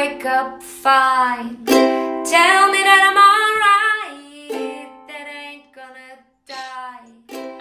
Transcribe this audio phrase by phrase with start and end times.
[0.00, 1.62] wake up fine.
[1.66, 3.29] Tell me that I'm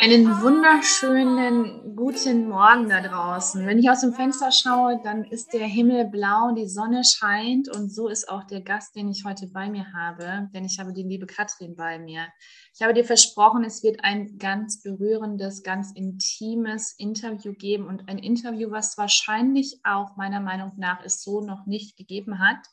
[0.10, 3.64] Einen wunderschönen guten Morgen da draußen.
[3.68, 7.94] Wenn ich aus dem Fenster schaue, dann ist der Himmel blau, die Sonne scheint und
[7.94, 11.04] so ist auch der Gast, den ich heute bei mir habe, denn ich habe die
[11.04, 12.26] liebe Katrin bei mir.
[12.74, 18.18] Ich habe dir versprochen, es wird ein ganz berührendes, ganz intimes Interview geben und ein
[18.18, 22.66] Interview, was wahrscheinlich auch meiner Meinung nach es so noch nicht gegeben hat.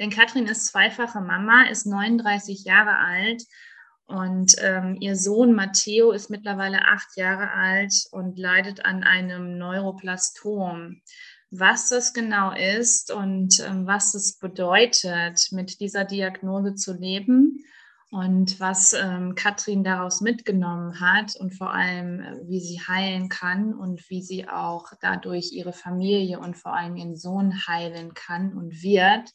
[0.00, 3.44] Denn Katrin ist zweifache Mama, ist 39 Jahre alt
[4.12, 11.00] und ähm, ihr Sohn Matteo ist mittlerweile acht Jahre alt und leidet an einem Neuroplastom.
[11.50, 17.64] Was das genau ist und ähm, was es bedeutet, mit dieser Diagnose zu leben
[18.10, 23.72] und was ähm, Katrin daraus mitgenommen hat und vor allem, äh, wie sie heilen kann
[23.72, 28.82] und wie sie auch dadurch ihre Familie und vor allem ihren Sohn heilen kann und
[28.82, 29.30] wird,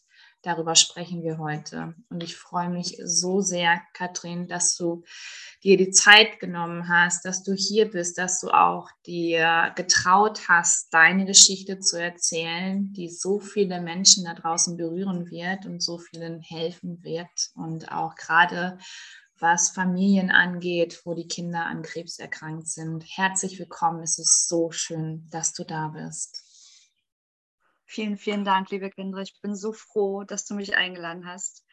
[0.47, 1.93] darüber sprechen wir heute.
[2.09, 5.03] Und ich freue mich so sehr, Katrin, dass du
[5.61, 10.93] dir die Zeit genommen hast, dass du hier bist, dass du auch dir getraut hast,
[10.93, 16.39] deine Geschichte zu erzählen, die so viele Menschen da draußen berühren wird und so vielen
[16.39, 17.51] helfen wird.
[17.55, 18.77] Und auch gerade
[19.39, 23.03] was Familien angeht, wo die Kinder an Krebs erkrankt sind.
[23.05, 24.01] Herzlich willkommen.
[24.01, 26.46] Es ist so schön, dass du da bist.
[27.89, 29.19] Vielen, vielen Dank, liebe Kinder.
[29.19, 31.65] Ich bin so froh, dass du mich eingeladen hast.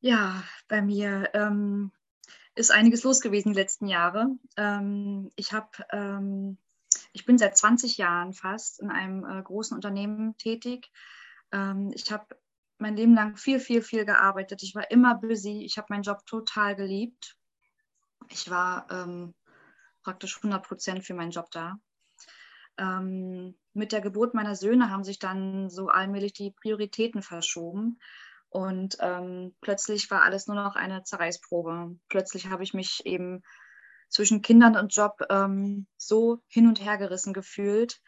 [0.00, 1.92] Ja, bei mir ähm,
[2.54, 4.28] ist einiges los gewesen die letzten Jahre.
[4.56, 6.56] Ähm, ich habe, ähm,
[7.12, 10.90] ich bin seit 20 Jahren fast in einem äh, großen Unternehmen tätig.
[11.52, 12.26] Ähm, ich habe
[12.78, 14.62] mein Leben lang viel, viel, viel gearbeitet.
[14.62, 15.66] Ich war immer busy.
[15.66, 17.36] Ich habe meinen Job total geliebt.
[18.30, 19.34] Ich war ähm,
[20.02, 21.78] praktisch 100 Prozent für meinen Job da.
[22.80, 28.00] Ähm, mit der Geburt meiner Söhne haben sich dann so allmählich die Prioritäten verschoben.
[28.48, 31.96] Und ähm, plötzlich war alles nur noch eine Zerreißprobe.
[32.08, 33.42] Plötzlich habe ich mich eben
[34.08, 38.00] zwischen Kindern und Job ähm, so hin und her gerissen gefühlt.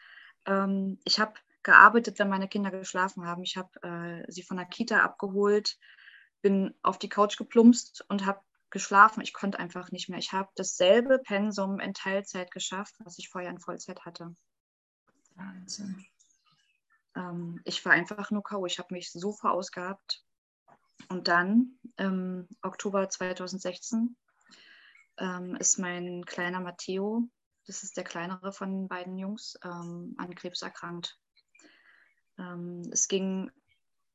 [0.45, 3.43] Ähm, ich habe gearbeitet, wenn meine Kinder geschlafen haben.
[3.43, 5.77] Ich habe äh, sie von der Kita abgeholt,
[6.41, 9.21] bin auf die Couch geplumpst und habe geschlafen.
[9.21, 10.19] Ich konnte einfach nicht mehr.
[10.19, 14.35] Ich habe dasselbe Pensum in Teilzeit geschafft, was ich vorher in Vollzeit hatte.
[15.35, 16.05] Wahnsinn.
[17.15, 18.65] Ähm, ich war einfach nur K.O.
[18.65, 20.23] Ich habe mich so verausgabt.
[21.09, 24.15] Und dann im Oktober 2016
[25.17, 27.27] ähm, ist mein kleiner Matteo,
[27.65, 31.17] das ist der kleinere von den beiden Jungs, ähm, an Krebs erkrankt.
[32.37, 33.51] Ähm, es ging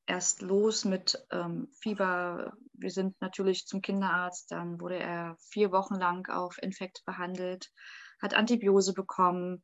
[0.06, 2.56] erst los mit ähm, Fieber.
[2.72, 4.50] Wir sind natürlich zum Kinderarzt.
[4.50, 7.70] Dann wurde er vier Wochen lang auf Infekt behandelt,
[8.20, 9.62] hat Antibiose bekommen.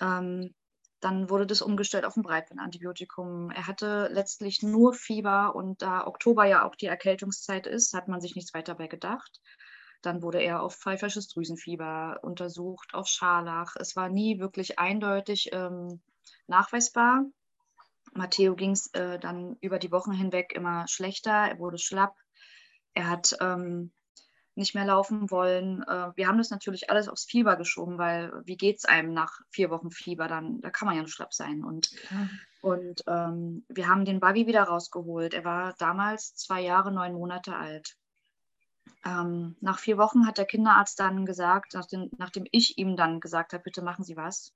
[0.00, 0.54] Ähm,
[1.00, 3.50] dann wurde das umgestellt auf ein Breitbandantibiotikum.
[3.50, 8.20] Er hatte letztlich nur Fieber und da Oktober ja auch die Erkältungszeit ist, hat man
[8.20, 9.40] sich nichts weiter bei gedacht.
[10.02, 13.74] Dann wurde er auf pfeifersches Drüsenfieber untersucht, auf Scharlach.
[13.78, 16.00] Es war nie wirklich eindeutig ähm,
[16.46, 17.24] nachweisbar.
[18.14, 21.32] Matteo ging es äh, dann über die Wochen hinweg immer schlechter.
[21.32, 22.14] Er wurde schlapp.
[22.94, 23.92] Er hat ähm,
[24.56, 25.82] nicht mehr laufen wollen.
[25.82, 29.40] Äh, wir haben das natürlich alles aufs Fieber geschoben, weil wie geht es einem nach
[29.50, 30.28] vier Wochen Fieber?
[30.28, 31.62] Dann da kann man ja nur schlapp sein.
[31.62, 32.28] Und, ja.
[32.62, 35.34] und ähm, wir haben den Buggy wieder rausgeholt.
[35.34, 37.96] Er war damals zwei Jahre, neun Monate alt.
[39.04, 43.52] Ähm, nach vier Wochen hat der Kinderarzt dann gesagt, nachdem, nachdem ich ihm dann gesagt
[43.52, 44.52] habe, bitte machen Sie was.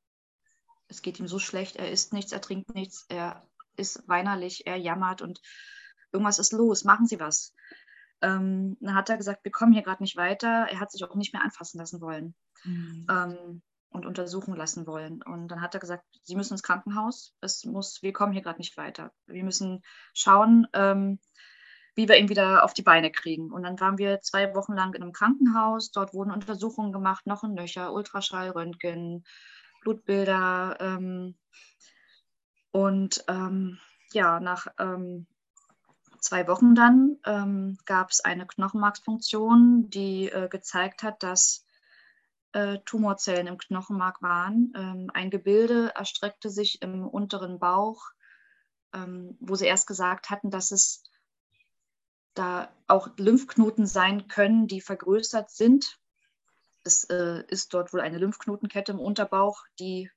[0.88, 3.46] Es geht ihm so schlecht, er isst nichts, er trinkt nichts, er
[3.76, 5.40] ist weinerlich, er jammert und
[6.10, 7.54] irgendwas ist los, machen Sie was.
[8.22, 10.66] Ähm, dann hat er gesagt, wir kommen hier gerade nicht weiter.
[10.70, 13.06] Er hat sich auch nicht mehr anfassen lassen wollen mhm.
[13.10, 15.22] ähm, und untersuchen lassen wollen.
[15.22, 17.34] Und dann hat er gesagt, Sie müssen ins Krankenhaus.
[17.40, 19.12] Es muss, wir kommen hier gerade nicht weiter.
[19.26, 19.82] Wir müssen
[20.12, 21.18] schauen, ähm,
[21.94, 23.50] wie wir ihn wieder auf die Beine kriegen.
[23.50, 25.90] Und dann waren wir zwei Wochen lang in einem Krankenhaus.
[25.90, 29.24] Dort wurden Untersuchungen gemacht, noch ein Nöcher, Ultraschall, Röntgen,
[29.82, 30.76] Blutbilder.
[30.80, 31.36] Ähm,
[32.70, 33.78] und ähm,
[34.12, 35.26] ja, nach ähm,
[36.20, 41.64] zwei Wochen dann ähm, gab es eine Knochenmarksfunktion, die äh, gezeigt hat, dass
[42.52, 44.72] äh, Tumorzellen im Knochenmark waren.
[44.76, 48.10] Ähm, ein Gebilde erstreckte sich im unteren Bauch,
[48.92, 51.04] ähm, wo sie erst gesagt hatten, dass es
[52.34, 55.98] da auch Lymphknoten sein können, die vergrößert sind.
[56.84, 60.10] Es äh, ist dort wohl eine Lymphknotenkette im Unterbauch, die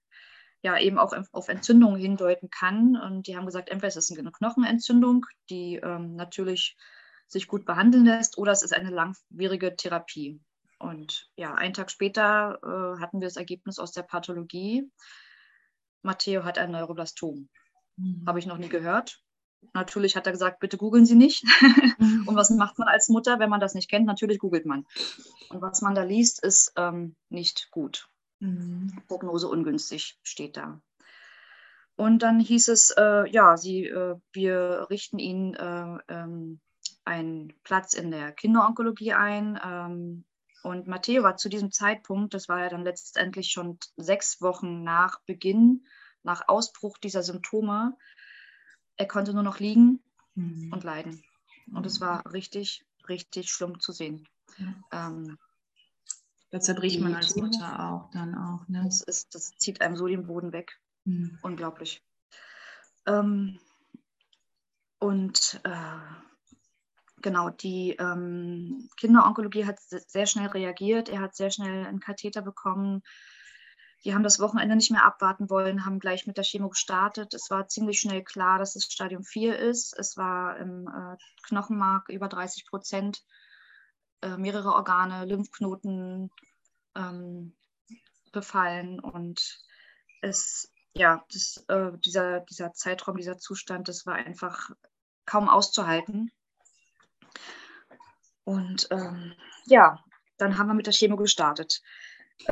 [0.63, 2.95] ja eben auch auf Entzündungen hindeuten kann.
[2.95, 6.77] Und die haben gesagt, entweder ist es eine Knochenentzündung, die ähm, natürlich
[7.27, 10.39] sich gut behandeln lässt, oder es ist eine langwierige Therapie.
[10.79, 14.89] Und ja, einen Tag später äh, hatten wir das Ergebnis aus der Pathologie.
[16.01, 17.49] Matteo hat ein Neuroblastom.
[17.97, 18.23] Mhm.
[18.25, 19.21] Habe ich noch nie gehört.
[19.73, 21.43] natürlich hat er gesagt, bitte googeln Sie nicht.
[21.99, 24.05] und was macht man als Mutter, wenn man das nicht kennt?
[24.05, 24.85] Natürlich googelt man.
[25.49, 28.09] Und was man da liest, ist ähm, nicht gut.
[28.43, 29.01] Mhm.
[29.07, 30.81] Prognose ungünstig steht da.
[31.95, 36.59] Und dann hieß es, äh, ja, sie, äh, wir richten Ihnen äh, ähm,
[37.05, 39.59] einen Platz in der Kinderonkologie ein.
[39.63, 40.25] Ähm,
[40.63, 45.21] und Matteo war zu diesem Zeitpunkt, das war ja dann letztendlich schon sechs Wochen nach
[45.25, 45.85] Beginn,
[46.23, 47.95] nach Ausbruch dieser Symptome,
[48.97, 50.03] er konnte nur noch liegen
[50.35, 50.71] mhm.
[50.71, 51.23] und leiden.
[51.73, 54.27] Und es war richtig, richtig schlimm zu sehen.
[54.57, 55.07] Ja.
[55.07, 55.37] Ähm,
[56.53, 58.67] da zerbricht man als Mutter auch dann auch.
[58.67, 58.83] Ne?
[58.85, 60.79] Das, ist, das zieht einem so den Boden weg.
[61.03, 61.39] Mhm.
[61.41, 62.03] Unglaublich.
[63.07, 63.59] Ähm,
[64.99, 65.97] und äh,
[67.23, 71.09] genau, die ähm, Kinderonkologie hat sehr schnell reagiert.
[71.09, 73.01] Er hat sehr schnell einen Katheter bekommen.
[74.05, 77.33] Die haben das Wochenende nicht mehr abwarten wollen, haben gleich mit der Chemo gestartet.
[77.33, 79.97] Es war ziemlich schnell klar, dass es Stadium 4 ist.
[79.97, 81.17] Es war im äh,
[81.47, 83.23] Knochenmark über 30 Prozent,
[84.23, 86.31] äh, mehrere Organe, Lymphknoten
[86.95, 87.55] ähm,
[88.31, 89.59] befallen und
[90.21, 94.69] es ja, das, äh, dieser, dieser Zeitraum, dieser Zustand, das war einfach
[95.25, 96.31] kaum auszuhalten.
[98.43, 99.33] Und ähm,
[99.65, 100.03] ja,
[100.37, 101.81] dann haben wir mit der Chemo gestartet.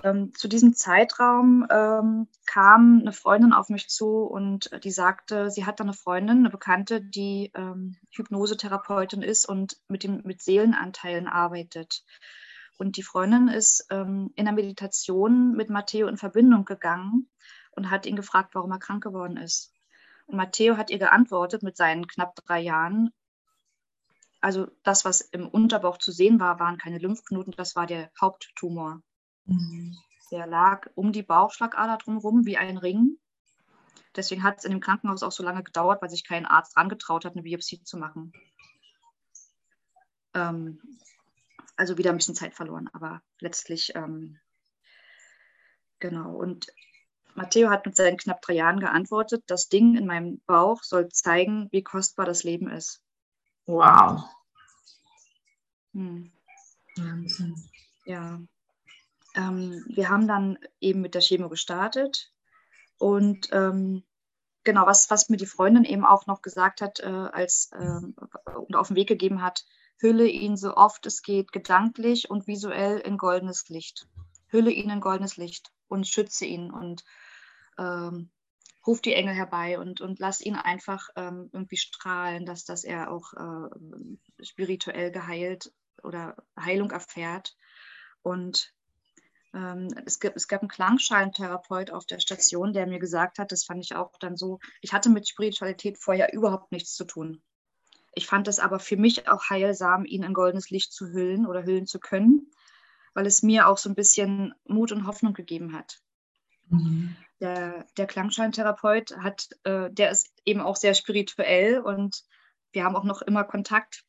[0.04, 5.66] Ähm, zu diesem Zeitraum ähm, kam eine Freundin auf mich zu und die sagte, sie
[5.66, 11.28] hat da eine Freundin, eine Bekannte, die ähm, Hypnosetherapeutin ist und mit, dem, mit Seelenanteilen
[11.28, 12.04] arbeitet.
[12.78, 17.30] Und die Freundin ist ähm, in der Meditation mit Matteo in Verbindung gegangen
[17.72, 19.74] und hat ihn gefragt, warum er krank geworden ist.
[20.26, 23.12] Und Matteo hat ihr geantwortet mit seinen knapp drei Jahren.
[24.40, 29.02] Also das, was im Unterbauch zu sehen war, waren keine Lymphknoten, das war der Haupttumor.
[29.52, 29.98] Mhm.
[30.32, 33.18] Der lag um die Bauchschlagader drumherum wie ein Ring.
[34.16, 37.26] Deswegen hat es in dem Krankenhaus auch so lange gedauert, weil sich kein Arzt rangetraut
[37.26, 38.34] hat, eine Biopsie zu machen.
[40.34, 40.82] Ähm,
[41.76, 44.40] also wieder ein bisschen Zeit verloren, aber letztlich ähm,
[46.00, 46.36] genau.
[46.36, 46.68] Und
[47.36, 51.70] Matteo hat mit seinen knapp drei Jahren geantwortet, das Ding in meinem Bauch soll zeigen,
[51.72, 53.02] wie kostbar das Leben ist.
[53.66, 54.24] Wow.
[55.94, 56.32] Hm.
[56.98, 57.56] Wahnsinn.
[58.06, 58.42] Ja.
[59.36, 62.32] Ähm, wir haben dann eben mit der Chemo gestartet
[62.98, 64.04] und ähm,
[64.64, 68.02] genau, was, was mir die Freundin eben auch noch gesagt hat, äh, als äh,
[68.56, 69.66] und auf den Weg gegeben hat,
[69.98, 74.08] hülle ihn so oft es geht, gedanklich und visuell in goldenes Licht.
[74.48, 77.04] Hülle ihn in goldenes Licht und schütze ihn und
[77.78, 78.32] ähm,
[78.86, 83.12] ruf die Engel herbei und, und lass ihn einfach ähm, irgendwie strahlen, dass, dass er
[83.12, 85.72] auch äh, spirituell geheilt
[86.04, 87.56] oder Heilung erfährt.
[88.24, 88.74] Und
[90.06, 93.84] es, gibt, es gab einen Klangschallentherapeut auf der Station, der mir gesagt hat, das fand
[93.84, 97.42] ich auch dann so, ich hatte mit Spiritualität vorher überhaupt nichts zu tun.
[98.14, 101.64] Ich fand es aber für mich auch heilsam, ihn in goldenes Licht zu hüllen oder
[101.64, 102.50] hüllen zu können,
[103.14, 106.00] weil es mir auch so ein bisschen Mut und Hoffnung gegeben hat.
[106.70, 107.16] Mhm.
[107.42, 112.24] Der, der Klangscheintherapeut hat, äh, der ist eben auch sehr spirituell und
[112.72, 114.04] wir haben auch noch immer Kontakt,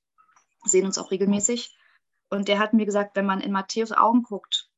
[0.65, 1.77] sehen uns auch regelmäßig.
[2.29, 4.71] Und der hat mir gesagt, wenn man in Matthäus Augen guckt,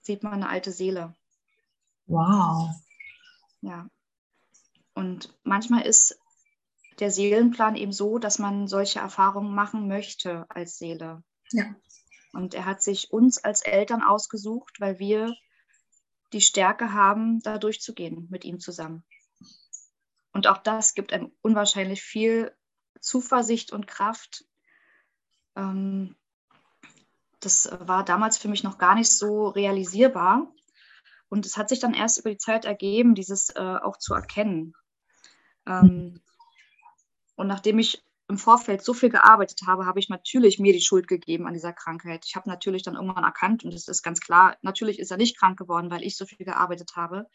[0.00, 1.14] sieht man eine alte Seele.
[2.06, 2.70] Wow.
[3.60, 3.88] Ja.
[4.94, 6.18] Und manchmal ist
[6.98, 11.22] der Seelenplan eben so, dass man solche Erfahrungen machen möchte als Seele.
[11.52, 11.74] Ja.
[12.32, 15.34] Und er hat sich uns als Eltern ausgesucht, weil wir
[16.32, 19.04] die Stärke haben, da durchzugehen mit ihm zusammen.
[20.32, 22.54] Und auch das gibt einem unwahrscheinlich viel
[23.00, 24.44] Zuversicht und Kraft.
[25.56, 26.14] Ähm,
[27.40, 30.52] das war damals für mich noch gar nicht so realisierbar.
[31.28, 34.74] Und es hat sich dann erst über die Zeit ergeben, dieses äh, auch zu erkennen.
[35.66, 36.20] Ähm,
[37.36, 41.08] und nachdem ich im Vorfeld so viel gearbeitet habe, habe ich natürlich mir die Schuld
[41.08, 42.24] gegeben an dieser Krankheit.
[42.26, 45.38] Ich habe natürlich dann irgendwann erkannt, und es ist ganz klar, natürlich ist er nicht
[45.38, 47.26] krank geworden, weil ich so viel gearbeitet habe.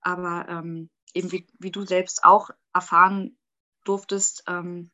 [0.00, 3.36] Aber ähm, eben wie, wie, du selbst auch erfahren
[3.84, 4.90] durftest, ähm,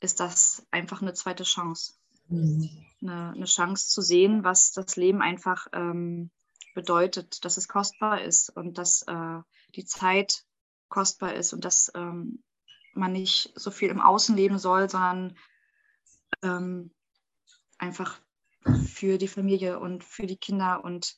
[0.00, 1.94] ist das einfach eine zweite Chance.
[2.28, 2.68] Mhm.
[3.02, 6.30] Eine, eine, Chance zu sehen, was das Leben einfach ähm,
[6.74, 9.38] bedeutet, dass es kostbar ist und dass äh,
[9.74, 10.44] die Zeit
[10.88, 12.42] kostbar ist und dass ähm,
[12.94, 15.36] man nicht so viel im Außen leben soll, sondern
[16.42, 16.90] ähm,
[17.78, 18.18] einfach
[18.86, 21.16] für die Familie und für die Kinder und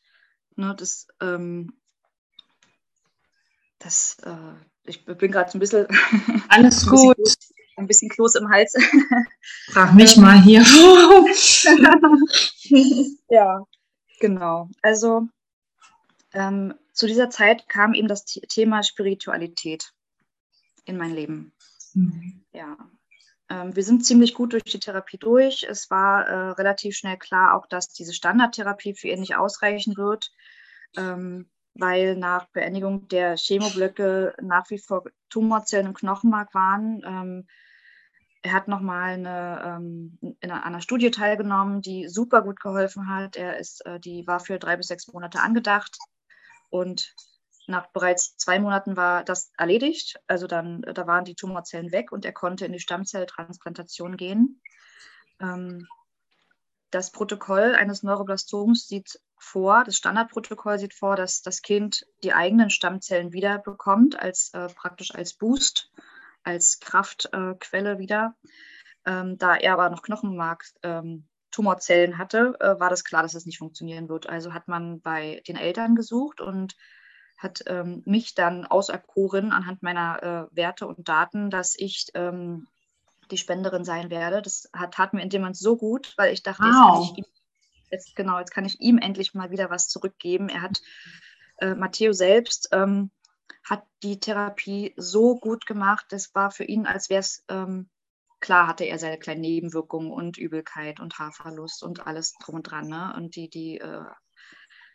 [0.57, 1.73] ne, das, ähm,
[3.79, 5.87] das äh, ich bin gerade so ein bisschen
[6.49, 7.17] alles gut.
[7.79, 8.75] Ein bisschen Kloß im Hals.
[9.71, 10.63] Frag mich mal hier.
[13.29, 13.65] ja,
[14.21, 14.69] genau.
[14.83, 15.29] Also
[16.33, 19.93] ähm, zu dieser Zeit kam eben das Thema Spiritualität
[20.85, 21.53] in mein Leben.
[21.95, 22.45] Mhm.
[22.53, 22.77] Ja.
[23.51, 25.65] Ähm, wir sind ziemlich gut durch die Therapie durch.
[25.69, 30.31] Es war äh, relativ schnell klar auch, dass diese Standardtherapie für ihn nicht ausreichen wird,
[30.97, 37.03] ähm, weil nach Beendigung der Chemoblöcke nach wie vor Tumorzellen im Knochenmark waren.
[37.07, 37.47] Ähm,
[38.49, 43.37] er hat nochmal ähm, in einer Studie teilgenommen, die super gut geholfen hat.
[43.37, 45.99] Er ist, äh, die war für drei bis sechs Monate angedacht
[46.71, 47.15] und
[47.67, 50.19] nach bereits zwei Monaten war das erledigt.
[50.27, 54.63] Also dann, da waren die Tumorzellen weg und er konnte in die Stammzelltransplantation gehen.
[55.41, 55.87] Ähm,
[56.91, 62.71] das Protokoll eines Neuroblastoms sieht vor, das Standardprotokoll sieht vor, dass das Kind die eigenen
[62.71, 65.91] Stammzellen wiederbekommt, als äh, praktisch als Boost,
[66.49, 68.35] als Kraftquelle äh, wieder.
[69.07, 73.47] Ähm, da er aber noch Knochenmark ähm, Tumorzellen hatte, äh, war das klar, dass das
[73.47, 74.29] nicht funktionieren wird.
[74.29, 76.75] Also hat man bei den Eltern gesucht und
[77.37, 82.67] hat ähm, mich dann auserkoren anhand meiner äh, Werte und Daten, dass ich ähm,
[83.31, 84.43] die Spenderin sein werde.
[84.43, 86.71] Das hat, tat mir in dem Moment so gut, weil ich dachte, wow.
[86.71, 87.25] jetzt, kann ich ihm,
[87.91, 90.49] jetzt, genau, jetzt kann ich ihm endlich mal wieder was zurückgeben.
[90.49, 90.83] Er hat,
[91.59, 93.11] äh, Matteo selbst, ähm,
[93.65, 96.07] hat die Therapie so gut gemacht.
[96.11, 97.89] Das war für ihn, als wäre es, ähm,
[98.41, 102.89] klar hatte er seine kleinen Nebenwirkungen und Übelkeit und Haarverlust und alles drum und dran.
[102.89, 103.13] Ne?
[103.17, 104.05] Und die, die äh,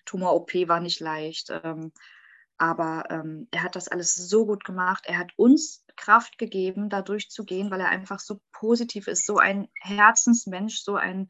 [0.05, 1.49] Tumor-OP war nicht leicht.
[1.49, 1.91] Ähm,
[2.57, 5.05] aber ähm, er hat das alles so gut gemacht.
[5.07, 9.67] Er hat uns Kraft gegeben, da durchzugehen, weil er einfach so positiv ist, so ein
[9.81, 11.27] Herzensmensch, so ein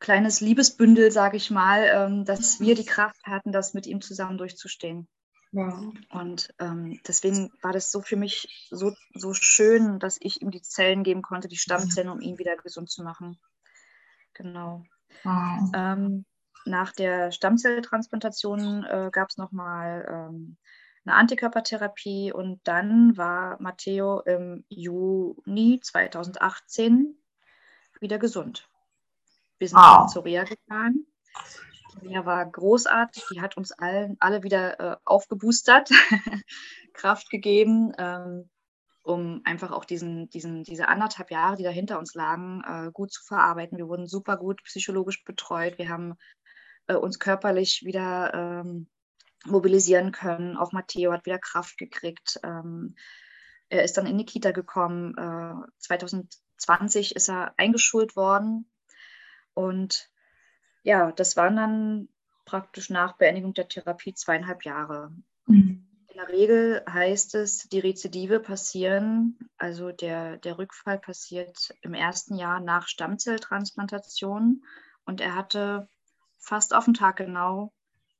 [0.00, 4.36] kleines Liebesbündel, sage ich mal, ähm, dass wir die Kraft hatten, das mit ihm zusammen
[4.38, 5.08] durchzustehen.
[5.54, 5.92] Ja.
[6.10, 10.62] Und ähm, deswegen war das so für mich so, so schön, dass ich ihm die
[10.62, 13.38] Zellen geben konnte, die Stammzellen, um ihn wieder gesund zu machen.
[14.32, 14.82] Genau.
[15.22, 15.70] Wow.
[15.72, 16.24] Ähm,
[16.64, 20.56] nach der Stammzelltransplantation äh, gab es nochmal ähm,
[21.04, 27.16] eine Antikörpertherapie und dann war Matteo im Juni 2018
[28.00, 28.68] wieder gesund.
[29.58, 30.10] Wir sind wow.
[30.10, 31.06] zur Reha gefahren.
[32.02, 35.90] Reha war großartig, die hat uns allen, alle wieder äh, aufgeboostert,
[36.92, 38.50] Kraft gegeben, ähm,
[39.02, 43.12] um einfach auch diesen, diesen, diese anderthalb Jahre, die da hinter uns lagen, äh, gut
[43.12, 43.78] zu verarbeiten.
[43.78, 45.78] Wir wurden super gut psychologisch betreut.
[45.78, 46.14] Wir haben
[46.86, 48.88] äh, uns körperlich wieder ähm,
[49.44, 50.56] mobilisieren können.
[50.56, 52.40] Auch Matteo hat wieder Kraft gekriegt.
[52.42, 52.94] Ähm,
[53.68, 55.14] er ist dann in die Kita gekommen.
[55.16, 58.70] Äh, 2020 ist er eingeschult worden.
[59.52, 60.10] Und
[60.84, 62.08] ja, das waren dann
[62.44, 65.12] praktisch nach Beendigung der Therapie zweieinhalb Jahre.
[65.46, 65.86] Mhm.
[66.08, 72.36] In der Regel heißt es, die Rezidive passieren, also der, der Rückfall passiert im ersten
[72.36, 74.62] Jahr nach Stammzelltransplantation.
[75.06, 75.88] Und er hatte
[76.38, 77.72] fast auf den Tag genau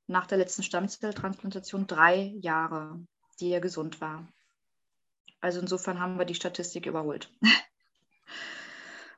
[0.09, 2.99] nach der letzten Stammzelltransplantation drei Jahre,
[3.39, 4.27] die er gesund war.
[5.41, 7.31] Also insofern haben wir die Statistik überholt.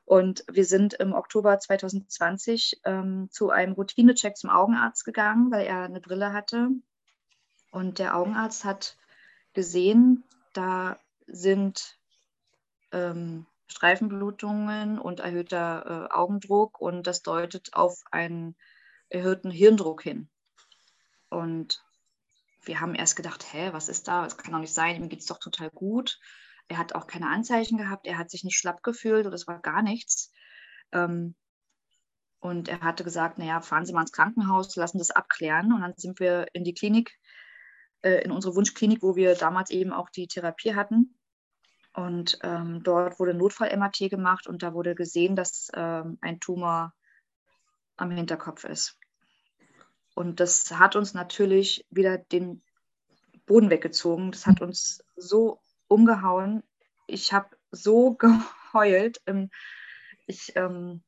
[0.07, 5.83] Und wir sind im Oktober 2020 ähm, zu einem Routinecheck zum Augenarzt gegangen, weil er
[5.83, 6.69] eine Brille hatte.
[7.71, 8.95] Und der Augenarzt hat
[9.51, 10.23] gesehen,
[10.53, 10.97] da
[11.27, 11.99] sind
[12.93, 18.55] ähm, Streifenblutungen und erhöhter äh, Augendruck und das deutet auf einen
[19.09, 20.29] erhöhten Hirndruck hin.
[21.27, 21.83] Und
[22.63, 24.25] wir haben erst gedacht, hä, was ist da?
[24.25, 26.17] Es kann doch nicht sein, ihm geht es doch total gut.
[26.67, 29.59] Er hat auch keine Anzeichen gehabt, er hat sich nicht schlapp gefühlt oder es war
[29.59, 30.31] gar nichts.
[30.91, 31.35] Ähm,
[32.39, 35.73] und er hatte gesagt, naja, fahren Sie mal ins Krankenhaus, lassen das abklären.
[35.73, 37.17] Und dann sind wir in die Klinik,
[38.01, 41.17] äh, in unsere Wunschklinik, wo wir damals eben auch die Therapie hatten.
[41.93, 46.93] Und ähm, dort wurde Notfall-MRT gemacht und da wurde gesehen, dass ähm, ein Tumor
[47.95, 48.99] am Hinterkopf ist.
[50.13, 52.61] Und das hat uns natürlich wieder den
[53.47, 54.31] Boden weggezogen.
[54.31, 56.63] Das hat uns so umgehauen.
[57.07, 58.13] Ich habe so
[58.73, 59.21] geheult.
[60.27, 61.01] Ich, ähm,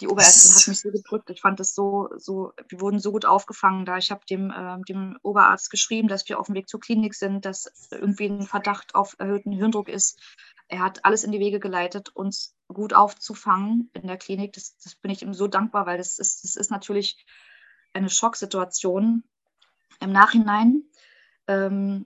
[0.00, 1.30] die Oberärztin hat mich so gedrückt.
[1.30, 3.96] Ich fand das so, so, wir wurden so gut aufgefangen da.
[3.96, 7.44] Ich habe dem, äh, dem Oberarzt geschrieben, dass wir auf dem Weg zur Klinik sind,
[7.46, 10.20] dass irgendwie ein Verdacht auf erhöhten Hirndruck ist.
[10.68, 14.52] Er hat alles in die Wege geleitet, uns gut aufzufangen in der Klinik.
[14.52, 17.24] Das, das bin ich ihm so dankbar, weil das ist, das ist natürlich
[17.94, 19.22] eine Schocksituation.
[20.00, 20.82] Im Nachhinein
[21.46, 22.04] ähm,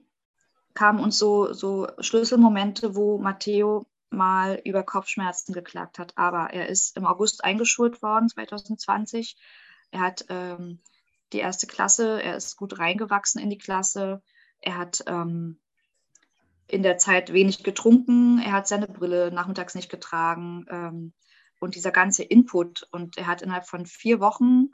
[0.73, 6.17] kamen uns so, so Schlüsselmomente, wo Matteo mal über Kopfschmerzen geklagt hat.
[6.17, 9.37] Aber er ist im August eingeschult worden, 2020.
[9.91, 10.79] Er hat ähm,
[11.33, 14.21] die erste Klasse, er ist gut reingewachsen in die Klasse.
[14.59, 15.59] Er hat ähm,
[16.67, 21.13] in der Zeit wenig getrunken, er hat seine Brille nachmittags nicht getragen ähm,
[21.59, 22.87] und dieser ganze Input.
[22.91, 24.71] Und er hat innerhalb von vier Wochen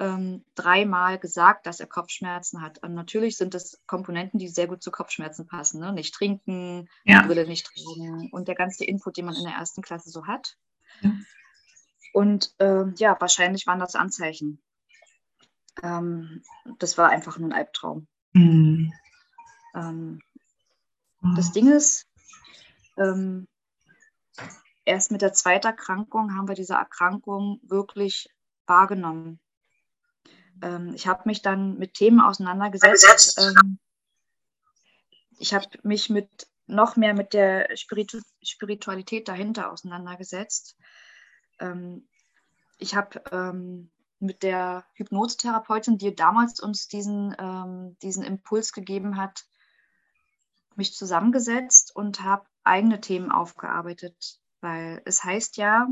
[0.00, 2.78] ähm, dreimal gesagt, dass er Kopfschmerzen hat.
[2.82, 5.80] Und natürlich sind das Komponenten, die sehr gut zu Kopfschmerzen passen.
[5.80, 5.92] Ne?
[5.92, 7.22] Nicht trinken, Ja.
[7.22, 10.56] Brille nicht tragen und der ganze Input, den man in der ersten Klasse so hat.
[11.00, 11.12] Ja.
[12.12, 14.62] Und ähm, ja, wahrscheinlich waren das Anzeichen.
[15.82, 16.42] Ähm,
[16.78, 18.06] das war einfach nur ein Albtraum.
[18.32, 18.92] Mhm.
[19.74, 20.20] Ähm,
[21.36, 22.06] das Ding ist,
[22.98, 23.48] ähm,
[24.84, 28.28] erst mit der zweiten Erkrankung haben wir diese Erkrankung wirklich
[28.66, 29.40] wahrgenommen.
[30.64, 33.38] Ähm, ich habe mich dann mit Themen auseinandergesetzt.
[33.38, 33.78] Ähm,
[35.38, 40.76] ich habe mich mit noch mehr mit der Spiritu Spiritualität dahinter auseinandergesetzt.
[41.60, 42.08] Ähm,
[42.78, 49.44] ich habe ähm, mit der Hypnosetherapeutin, die damals uns diesen, ähm, diesen Impuls gegeben hat,
[50.76, 55.88] mich zusammengesetzt und habe eigene Themen aufgearbeitet, weil es heißt ja,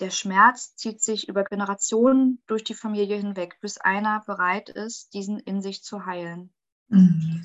[0.00, 5.40] der Schmerz zieht sich über Generationen durch die Familie hinweg, bis einer bereit ist, diesen
[5.40, 6.52] in sich zu heilen.
[6.88, 7.44] Mhm.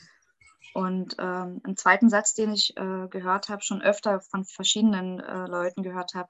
[0.74, 5.46] Und ähm, einen zweiten Satz, den ich äh, gehört habe, schon öfter von verschiedenen äh,
[5.46, 6.30] Leuten gehört habe,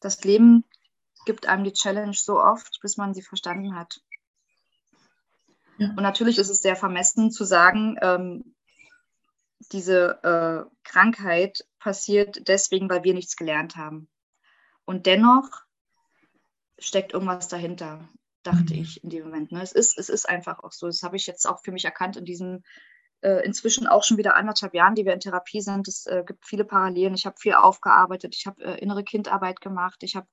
[0.00, 0.64] das Leben
[1.26, 4.00] gibt einem die Challenge so oft, bis man sie verstanden hat.
[5.78, 5.88] Ja.
[5.88, 8.54] Und natürlich ist es sehr vermessen zu sagen, ähm,
[9.72, 14.08] diese äh, Krankheit passiert deswegen, weil wir nichts gelernt haben.
[14.84, 15.48] Und dennoch
[16.78, 18.08] steckt irgendwas dahinter,
[18.42, 18.80] dachte Mhm.
[18.80, 19.52] ich in dem Moment.
[19.52, 19.62] Ne?
[19.62, 20.86] Es, ist, es ist einfach auch so.
[20.86, 22.64] Das habe ich jetzt auch für mich erkannt in diesen
[23.22, 25.88] äh, inzwischen auch schon wieder anderthalb Jahren, die wir in Therapie sind.
[25.88, 27.14] Es äh, gibt viele Parallelen.
[27.14, 28.34] Ich habe viel aufgearbeitet.
[28.36, 30.02] Ich habe äh, innere Kindarbeit gemacht.
[30.02, 30.28] Ich habe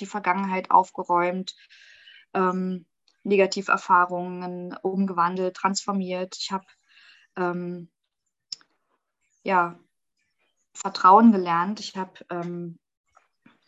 [0.00, 1.54] die Vergangenheit aufgeräumt,
[2.34, 2.86] ähm,
[3.22, 6.36] Negativerfahrungen umgewandelt, transformiert.
[6.40, 6.66] Ich habe
[7.36, 7.88] ähm,
[9.44, 9.78] ja,
[10.72, 11.78] Vertrauen gelernt.
[11.78, 12.78] Ich habe ähm,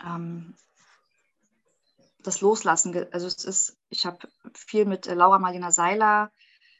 [0.05, 0.55] ähm,
[2.23, 4.19] das Loslassen, also es ist, ich habe
[4.55, 6.31] viel mit äh, Laura Marlina Seiler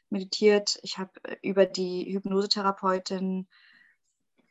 [0.09, 0.79] meditiert.
[0.83, 3.47] Ich habe äh, über die Hypnosetherapeutin,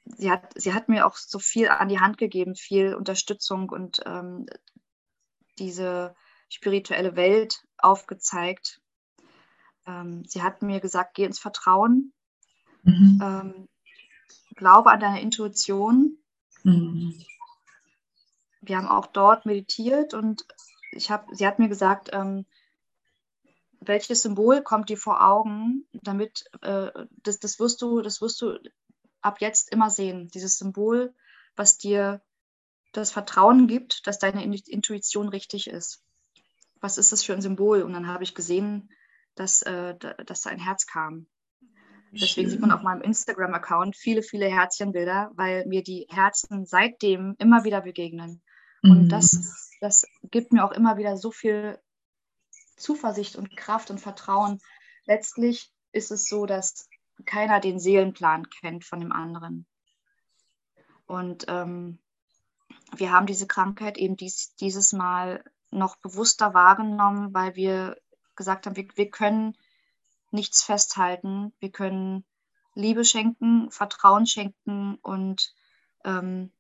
[0.05, 4.01] sie hat, sie hat mir auch so viel an die Hand gegeben, viel Unterstützung und
[4.07, 4.47] ähm,
[5.59, 6.15] diese
[6.49, 8.81] spirituelle Welt aufgezeigt.
[9.87, 12.13] Ähm, sie hat mir gesagt, geh ins Vertrauen,
[12.83, 13.21] Mhm.
[13.23, 13.69] ähm,
[14.57, 16.17] glaube an deine Intuition.
[16.63, 17.15] Mhm.
[18.61, 20.45] Wir haben auch dort meditiert und
[20.93, 22.45] ich hab, sie hat mir gesagt, ähm,
[23.81, 26.91] welches Symbol kommt dir vor Augen, damit äh,
[27.23, 28.59] das, das wirst du, das wirst du
[29.23, 30.29] ab jetzt immer sehen.
[30.29, 31.15] Dieses Symbol,
[31.57, 32.21] was dir
[32.93, 36.03] das Vertrauen gibt, dass deine In- Intuition richtig ist.
[36.81, 37.83] Was ist das für ein Symbol?
[37.83, 38.91] Und dann habe ich gesehen,
[39.35, 41.27] dass, äh, da- dass da ein Herz kam.
[42.13, 47.65] Deswegen sieht man auf meinem Instagram-Account viele, viele Herzchenbilder, weil mir die Herzen seitdem immer
[47.65, 48.43] wieder begegnen.
[48.83, 49.09] Und Mhm.
[49.09, 51.79] das, das gibt mir auch immer wieder so viel
[52.77, 54.61] Zuversicht und Kraft und Vertrauen.
[55.05, 56.89] Letztlich ist es so, dass
[57.27, 59.67] keiner den Seelenplan kennt von dem anderen.
[61.07, 61.99] Und ähm,
[62.97, 67.97] wir haben diese Krankheit eben dies, dieses Mal noch bewusster wahrgenommen, weil wir
[68.37, 69.57] gesagt haben, wir, wir können
[70.31, 71.53] nichts festhalten.
[71.59, 72.25] Wir können
[72.75, 75.55] Liebe schenken, Vertrauen schenken und
[76.05, 76.53] ähm,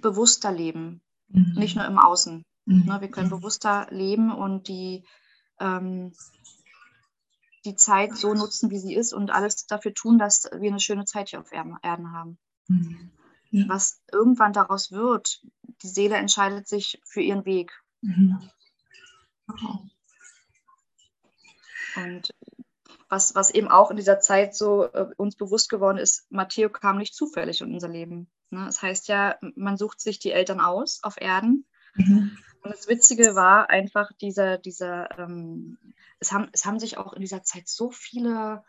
[0.00, 1.00] bewusster leben,
[1.32, 1.54] Mhm.
[1.56, 2.44] nicht nur im Außen.
[2.66, 2.84] Mhm.
[2.86, 3.00] Ne?
[3.00, 5.04] Wir können bewusster leben und die,
[5.58, 6.12] ähm,
[7.64, 11.04] die Zeit so nutzen, wie sie ist und alles dafür tun, dass wir eine schöne
[11.04, 12.38] Zeit hier auf Erden haben.
[12.68, 13.10] Mhm.
[13.50, 13.64] Ja.
[13.68, 15.42] Was irgendwann daraus wird,
[15.82, 17.72] die Seele entscheidet sich für ihren Weg.
[18.00, 18.50] Mhm.
[19.46, 19.80] Wow.
[21.96, 22.34] Und
[23.08, 26.98] was, was eben auch in dieser Zeit so äh, uns bewusst geworden ist, Matteo kam
[26.98, 28.30] nicht zufällig in unser Leben.
[28.50, 28.64] Ne?
[28.66, 31.66] Das heißt ja, man sucht sich die Eltern aus auf Erden.
[31.94, 32.36] Mhm.
[32.62, 35.78] Und das Witzige war einfach dieser, dieser, ähm,
[36.18, 38.62] es, haben, es haben sich auch in dieser Zeit so viele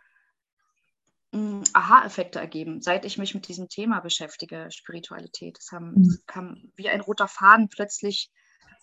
[1.32, 5.58] mh, Aha-Effekte ergeben, seit ich mich mit diesem Thema beschäftige, Spiritualität.
[5.60, 6.02] Es, haben, Mhm.
[6.04, 8.32] es kam wie ein roter Faden plötzlich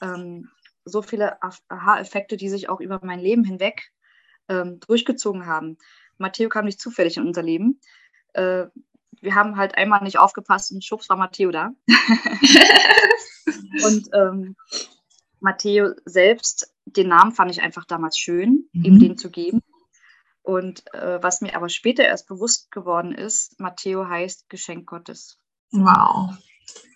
[0.01, 0.51] ähm,
[0.85, 3.93] so viele Aha-Effekte, die sich auch über mein Leben hinweg
[4.49, 5.79] ähm, durchgezogen haben.
[6.17, 7.81] Matteo kam nicht zufällig in unser Leben.
[8.33, 8.67] Äh,
[9.21, 11.71] wir haben halt einmal nicht aufgepasst und schubs war Matteo da.
[13.85, 14.57] und ähm,
[15.41, 18.85] Matteo selbst, den Namen fand ich einfach damals schön, Mhm.
[18.85, 19.63] ihm den zu geben.
[20.43, 25.39] Und äh, was mir aber später erst bewusst geworden ist, Matteo heißt Geschenk Gottes.
[25.73, 26.35] Wow.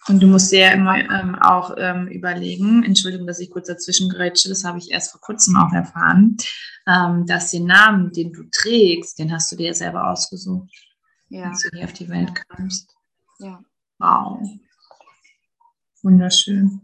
[0.08, 4.08] Und du musst dir ja immer ähm, auch ähm, überlegen, Entschuldigung, dass ich kurz dazwischen
[4.08, 6.36] grätsche, das habe ich erst vor kurzem auch erfahren,
[6.86, 10.70] ähm, dass den Namen, den du trägst, den hast du dir selber ausgesucht,
[11.32, 12.94] Ja, als du hier auf die Welt kamst.
[13.38, 13.64] ja.
[13.98, 14.46] Wow.
[16.02, 16.82] Wunderschön.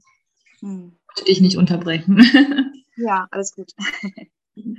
[0.60, 0.96] Hm.
[1.06, 2.16] wollte dich nicht unterbrechen.
[2.96, 3.74] ja, alles gut.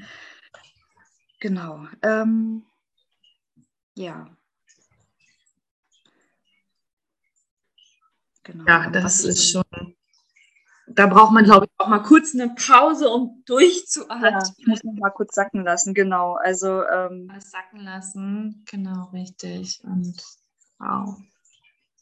[1.40, 1.86] genau.
[2.02, 2.64] Ähm,
[3.96, 4.36] ja.
[8.44, 8.66] Genau.
[8.66, 9.96] Ja, das ist schon.
[10.92, 14.32] Da braucht man, glaube ich, auch mal kurz eine Pause, um durchzuatmen.
[14.32, 16.34] Ja, ich muss noch mal kurz sacken lassen, genau.
[16.34, 19.82] Also ähm, sacken lassen, genau, richtig.
[19.84, 20.22] Und
[20.80, 21.18] wow.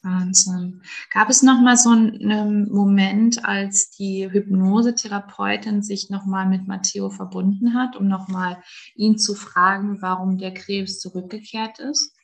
[0.02, 0.82] Wahnsinn.
[1.12, 7.10] Gab es noch mal so einen Moment, als die Hypnosetherapeutin sich noch mal mit Matteo
[7.10, 8.62] verbunden hat, um noch mal
[8.94, 12.14] ihn zu fragen, warum der Krebs zurückgekehrt ist?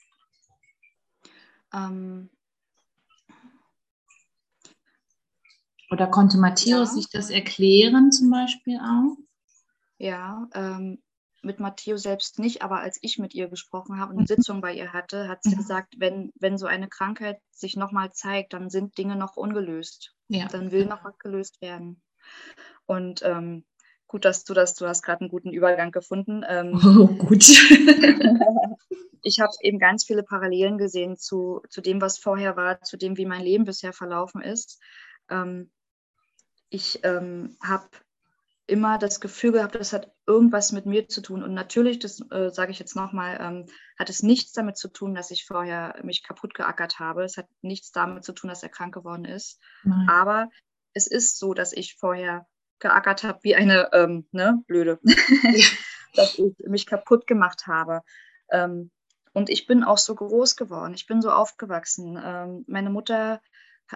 [1.73, 2.31] Ähm,
[5.91, 6.87] Oder konnte Matteo ja.
[6.87, 9.17] sich das erklären zum Beispiel auch?
[9.99, 11.03] Ja, ähm,
[11.45, 14.73] mit Matteo selbst nicht, aber als ich mit ihr gesprochen habe und eine Sitzung bei
[14.73, 15.59] ihr hatte, hat sie mhm.
[15.59, 20.15] gesagt, wenn, wenn so eine Krankheit sich nochmal zeigt, dann sind Dinge noch ungelöst.
[20.29, 20.47] Ja.
[20.49, 22.03] Dann will noch was gelöst werden.
[22.87, 23.65] Und ähm,
[24.07, 26.45] gut, dass du das, du hast gerade einen guten Übergang gefunden.
[26.49, 27.45] Ähm, oh, gut.
[29.23, 33.17] ich habe eben ganz viele Parallelen gesehen zu, zu dem, was vorher war, zu dem,
[33.17, 34.81] wie mein Leben bisher verlaufen ist.
[35.29, 35.71] Ähm,
[36.71, 37.89] ich ähm, habe
[38.67, 41.43] immer das Gefühl gehabt, das hat irgendwas mit mir zu tun.
[41.43, 43.67] Und natürlich, das äh, sage ich jetzt nochmal, ähm,
[43.99, 47.25] hat es nichts damit zu tun, dass ich vorher mich kaputt geackert habe.
[47.25, 49.61] Es hat nichts damit zu tun, dass er krank geworden ist.
[49.83, 50.09] Nein.
[50.09, 50.51] Aber
[50.95, 52.47] es ist so, dass ich vorher
[52.79, 54.99] geackert habe wie eine ähm, ne, Blöde,
[56.15, 58.01] dass ich mich kaputt gemacht habe.
[58.51, 58.91] Ähm,
[59.33, 60.95] und ich bin auch so groß geworden.
[60.95, 62.19] Ich bin so aufgewachsen.
[62.23, 63.43] Ähm, meine Mutter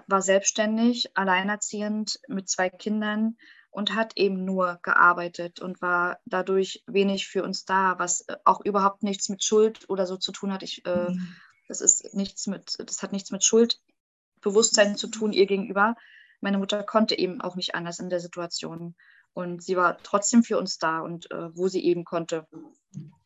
[0.07, 3.37] war selbstständig, alleinerziehend mit zwei Kindern
[3.71, 8.65] und hat eben nur gearbeitet und war dadurch wenig für uns da, was äh, auch
[8.65, 10.63] überhaupt nichts mit Schuld oder so zu tun hat.
[10.63, 11.37] Ich, äh, mhm.
[11.69, 15.97] das ist nichts mit, das hat nichts mit Schuldbewusstsein zu tun ihr gegenüber.
[16.41, 18.95] Meine Mutter konnte eben auch nicht anders in der Situation.
[19.35, 22.47] Und sie war trotzdem für uns da und äh, wo sie eben konnte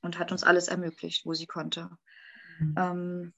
[0.03, 1.89] und hat uns alles ermöglicht, wo sie konnte.
[2.59, 2.75] Mhm.
[2.77, 3.35] Ähm,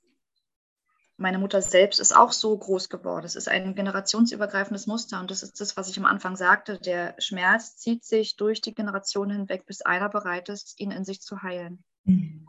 [1.16, 3.24] meine Mutter selbst ist auch so groß geworden.
[3.24, 6.78] Es ist ein generationsübergreifendes Muster und das ist das, was ich am Anfang sagte.
[6.78, 11.20] Der Schmerz zieht sich durch die Generationen hinweg, bis einer bereit ist, ihn in sich
[11.20, 11.84] zu heilen.
[12.04, 12.48] Mhm.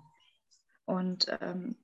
[0.86, 1.75] Und ähm,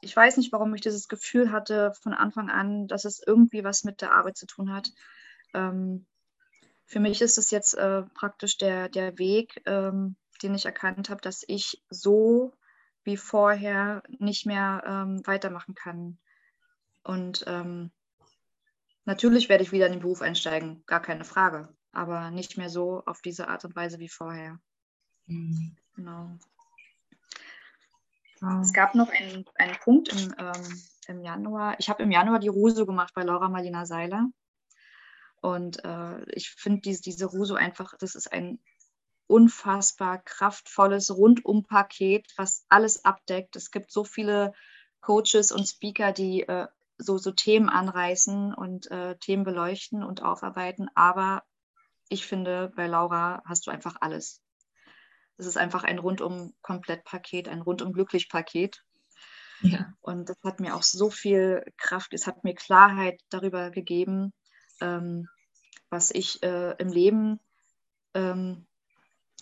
[0.00, 3.84] ich weiß nicht, warum ich dieses Gefühl hatte von Anfang an, dass es irgendwie was
[3.84, 4.90] mit der Arbeit zu tun hat.
[5.54, 6.06] Ähm,
[6.86, 11.20] für mich ist es jetzt äh, praktisch der, der Weg, ähm, den ich erkannt habe,
[11.20, 12.52] dass ich so
[13.04, 16.18] wie vorher nicht mehr ähm, weitermachen kann.
[17.02, 17.90] Und ähm,
[19.04, 23.02] natürlich werde ich wieder in den Beruf einsteigen, gar keine Frage, aber nicht mehr so
[23.06, 24.60] auf diese Art und Weise wie vorher.
[25.26, 25.76] Mhm.
[25.96, 26.38] Genau.
[28.40, 28.62] Wow.
[28.62, 31.76] Es gab noch einen, einen Punkt im, ähm, im Januar.
[31.78, 34.28] Ich habe im Januar die Ruso gemacht bei Laura Marlina Seiler.
[35.42, 38.58] Und äh, ich finde diese, diese Ruso einfach, das ist ein
[39.30, 43.54] unfassbar kraftvolles Rundum-Paket, was alles abdeckt.
[43.56, 44.52] Es gibt so viele
[45.00, 46.66] Coaches und Speaker, die äh,
[46.98, 50.90] so, so Themen anreißen und äh, Themen beleuchten und aufarbeiten.
[50.94, 51.44] Aber
[52.08, 54.42] ich finde, bei Laura hast du einfach alles.
[55.38, 58.84] Es ist einfach ein Rundum-Komplett-Paket, ein Rundum-Glücklich-Paket.
[59.62, 59.92] Ja.
[60.00, 64.32] Und das hat mir auch so viel Kraft, es hat mir Klarheit darüber gegeben,
[64.80, 65.28] ähm,
[65.88, 67.40] was ich äh, im Leben
[68.14, 68.66] ähm,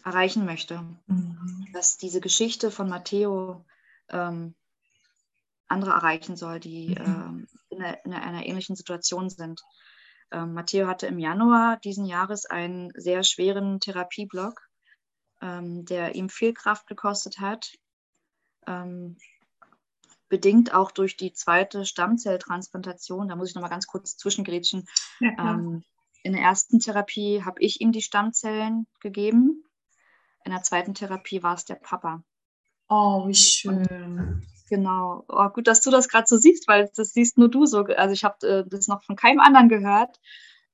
[0.05, 0.85] erreichen möchte.
[1.07, 1.69] Mhm.
[1.73, 3.65] Dass diese Geschichte von Matteo
[4.11, 4.55] ähm,
[5.69, 6.97] andere erreichen soll, die mhm.
[7.05, 9.63] ähm, in, einer, in, einer, ähnlichen Situation sind.
[10.31, 14.61] Ähm, Matteo hatte im Januar diesen Jahres einen sehr schweren Therapieblock,
[15.41, 17.73] ähm, der ihm viel Kraft gekostet hat,
[18.67, 19.17] ähm,
[20.29, 23.29] bedingt auch durch die zweite Stammzelltransplantation.
[23.29, 24.87] Da muss ich noch mal ganz kurz zwischengrätschen.
[25.21, 25.85] Ja, ähm,
[26.23, 29.65] in der ersten Therapie habe ich ihm die Stammzellen gegeben
[30.49, 32.25] in der zweiten Therapie war es der Papa.
[32.89, 33.83] Oh, wie schön.
[33.83, 35.27] Und, genau.
[35.29, 37.85] Oh, gut, dass du das gerade so siehst, weil das siehst nur du so.
[37.85, 40.19] Also ich habe äh, das noch von keinem anderen gehört.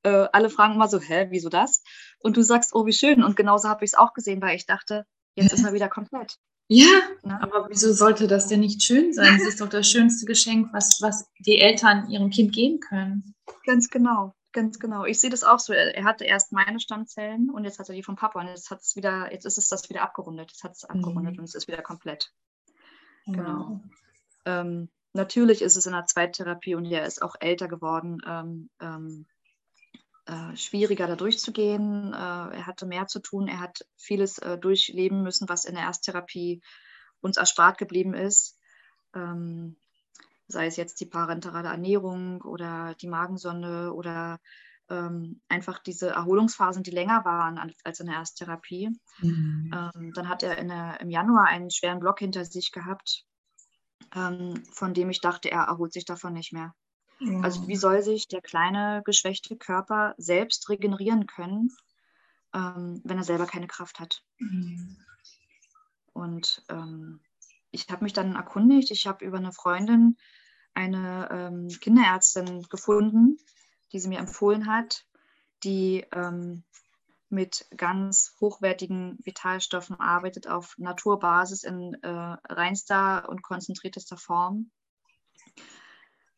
[0.05, 1.83] Äh, alle fragen immer so, hä, wieso das?
[2.21, 3.25] Und du sagst, oh, wie schön.
[3.25, 6.39] Und genauso habe ich es auch gesehen, weil ich dachte, jetzt ist er wieder komplett.
[6.69, 7.43] Ja, ne?
[7.43, 9.35] aber wieso sollte das denn nicht schön sein?
[9.35, 13.35] Es ist doch das schönste Geschenk, was, was die Eltern ihrem Kind geben können.
[13.67, 14.35] Ganz genau.
[14.55, 15.05] Ganz genau.
[15.05, 15.73] Ich sehe das auch so.
[15.73, 18.83] Er hatte erst meine Stammzellen und jetzt hat er die vom Papa und jetzt hat
[18.83, 20.53] es wieder, jetzt ist es das wieder abgerundet.
[20.53, 21.41] Jetzt hat es abgerundet mhm.
[21.41, 22.33] und es ist wieder komplett.
[23.27, 23.35] Wow.
[23.35, 23.81] Genau.
[24.45, 29.27] Ähm, natürlich ist es in der Zweittherapie und er ist auch älter geworden, ähm, ähm,
[30.27, 32.13] äh, schwieriger da durchzugehen.
[32.13, 33.49] Äh, er hatte mehr zu tun.
[33.49, 36.63] Er hat vieles äh, durchleben müssen, was in der Ersttherapie
[37.21, 38.57] uns erspart geblieben ist.
[39.17, 39.75] Ähm,
[40.47, 44.39] sei es jetzt die parenterale Ernährung oder die Magensonde oder
[44.91, 48.91] ähm, einfach diese Erholungsphasen, die länger waren als in der Ersttherapie.
[49.19, 49.73] Mhm.
[49.75, 53.25] Ähm, dann hat er der, im Januar einen schweren Block hinter sich gehabt,
[54.15, 56.75] ähm, von dem ich dachte, er erholt sich davon nicht mehr.
[57.21, 57.43] Mhm.
[57.43, 61.71] Also wie soll sich der kleine, geschwächte Körper selbst regenerieren können,
[62.53, 64.23] ähm, wenn er selber keine Kraft hat?
[64.39, 64.99] Mhm.
[66.13, 67.21] Und ähm,
[67.75, 70.17] ich habe mich dann erkundigt, ich habe über eine Freundin
[70.75, 73.39] eine ähm, Kinderärztin gefunden,
[73.93, 75.07] die sie mir empfohlen hat,
[75.63, 76.65] die ähm,
[77.29, 84.71] mit ganz hochwertigen Vitalstoffen arbeitet auf Naturbasis in äh, reinster und konzentriertester Form.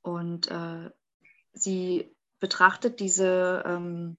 [0.03, 0.91] Und äh,
[1.53, 4.17] sie betrachtet diese, ähm,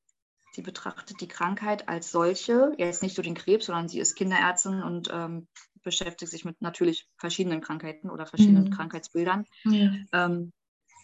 [0.52, 4.84] sie betrachtet die Krankheit als solche, jetzt nicht nur den Krebs, sondern sie ist Kinderärztin
[4.84, 5.48] und ähm,
[5.84, 8.72] beschäftigt sich mit natürlich verschiedenen Krankheiten oder verschiedenen mhm.
[8.72, 9.46] Krankheitsbildern.
[9.66, 9.92] Ja.
[10.14, 10.54] Ähm,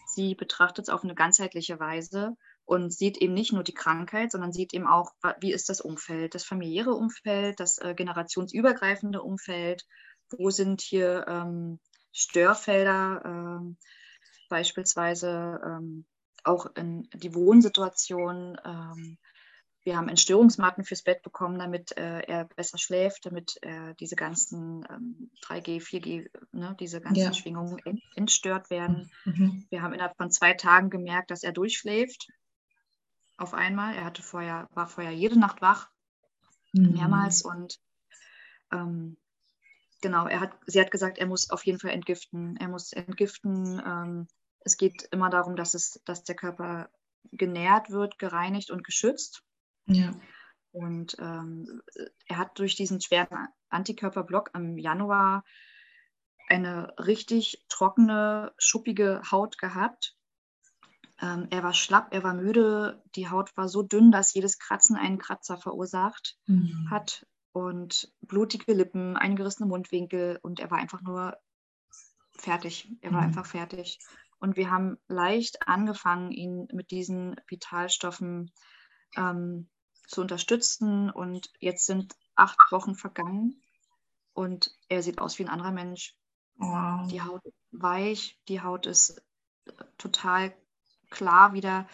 [0.06, 4.52] sie betrachtet es auf eine ganzheitliche Weise und sieht eben nicht nur die Krankheit, sondern
[4.52, 9.86] sieht eben auch, wie ist das Umfeld, das familiäre Umfeld, das äh, generationsübergreifende Umfeld,
[10.30, 11.78] wo sind hier ähm,
[12.12, 13.74] Störfelder, äh,
[14.48, 16.06] beispielsweise ähm,
[16.44, 19.18] auch in die Wohnsituation, ähm,
[19.84, 24.86] wir haben Entstörungsmatten fürs Bett bekommen, damit äh, er besser schläft, damit er diese ganzen
[24.90, 27.32] ähm, 3G, 4G, ne, diese ganzen ja.
[27.34, 29.10] Schwingungen ent entstört werden.
[29.26, 29.66] Mhm.
[29.68, 32.28] Wir haben innerhalb von zwei Tagen gemerkt, dass er durchschläft.
[33.36, 33.94] Auf einmal.
[33.94, 35.90] Er hatte vorher, war vorher jede Nacht wach,
[36.72, 36.92] mhm.
[36.92, 37.78] mehrmals und
[38.72, 39.18] ähm,
[40.00, 42.56] genau, er hat, sie hat gesagt, er muss auf jeden Fall entgiften.
[42.56, 43.82] Er muss entgiften.
[43.84, 44.28] Ähm,
[44.60, 46.88] es geht immer darum, dass, es, dass der Körper
[47.32, 49.42] genährt wird, gereinigt und geschützt.
[49.86, 50.12] Ja.
[50.72, 51.82] Und ähm,
[52.26, 55.44] er hat durch diesen schweren Antikörperblock im Januar
[56.48, 60.16] eine richtig trockene, schuppige Haut gehabt.
[61.20, 64.96] Ähm, er war schlapp, er war müde, die Haut war so dünn, dass jedes Kratzen
[64.96, 66.88] einen Kratzer verursacht mhm.
[66.90, 71.36] hat und blutige Lippen, eingerissene Mundwinkel und er war einfach nur
[72.36, 72.90] fertig.
[73.00, 73.28] Er war mhm.
[73.28, 74.00] einfach fertig.
[74.40, 78.52] Und wir haben leicht angefangen, ihn mit diesen Vitalstoffen
[79.16, 79.70] ähm,
[80.06, 81.10] zu unterstützen.
[81.10, 83.62] Und jetzt sind acht Wochen vergangen
[84.32, 86.14] und er sieht aus wie ein anderer Mensch.
[86.56, 87.08] Wow.
[87.08, 89.22] Die Haut ist weich, die Haut ist
[89.66, 90.54] äh, total
[91.10, 91.88] klar wieder.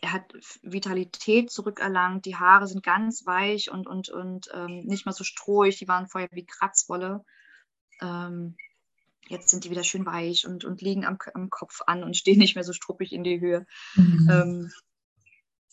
[0.00, 0.32] Er hat
[0.62, 5.78] Vitalität zurückerlangt, die Haare sind ganz weich und, und, und ähm, nicht mehr so strohig,
[5.78, 7.24] die waren vorher wie Kratzwolle.
[8.00, 8.56] Ähm,
[9.28, 12.38] jetzt sind die wieder schön weich und, und liegen am, am Kopf an und stehen
[12.38, 13.66] nicht mehr so struppig in die Höhe.
[13.94, 14.28] Mhm.
[14.30, 14.72] Ähm,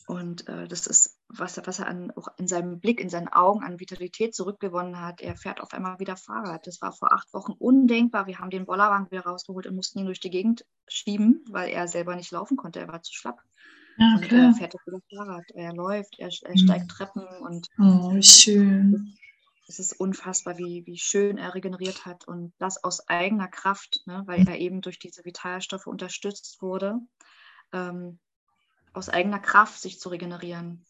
[0.05, 3.63] und äh, das ist, was, was er an, auch in seinem Blick, in seinen Augen
[3.63, 5.21] an Vitalität zurückgewonnen hat.
[5.21, 6.67] Er fährt auf einmal wieder Fahrrad.
[6.67, 8.27] Das war vor acht Wochen undenkbar.
[8.27, 11.87] Wir haben den Bollerwagen wieder rausgeholt und mussten ihn durch die Gegend schieben, weil er
[11.87, 12.79] selber nicht laufen konnte.
[12.79, 13.41] Er war zu schlapp.
[13.97, 15.45] Ja, und er fährt wieder Fahrrad.
[15.53, 16.89] Er läuft, er, er steigt mhm.
[16.89, 17.67] Treppen und.
[17.79, 19.15] Oh, schön.
[19.67, 24.23] Es ist unfassbar, wie, wie schön er regeneriert hat und das aus eigener Kraft, ne,
[24.25, 26.99] weil er eben durch diese Vitalstoffe unterstützt wurde.
[27.71, 28.19] Ähm,
[28.93, 30.85] aus eigener Kraft sich zu regenerieren.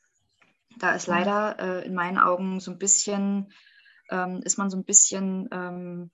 [0.80, 3.52] Da ist leider äh, in meinen Augen so ein bisschen,
[4.10, 6.12] ähm, ist man so ein bisschen ähm,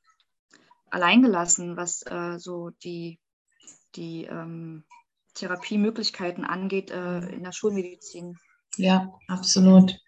[0.90, 3.20] alleingelassen, was äh, so die,
[3.96, 4.84] die ähm,
[5.36, 8.38] Therapiemöglichkeiten angeht äh, in der Schulmedizin.
[8.76, 10.00] Ja, absolut.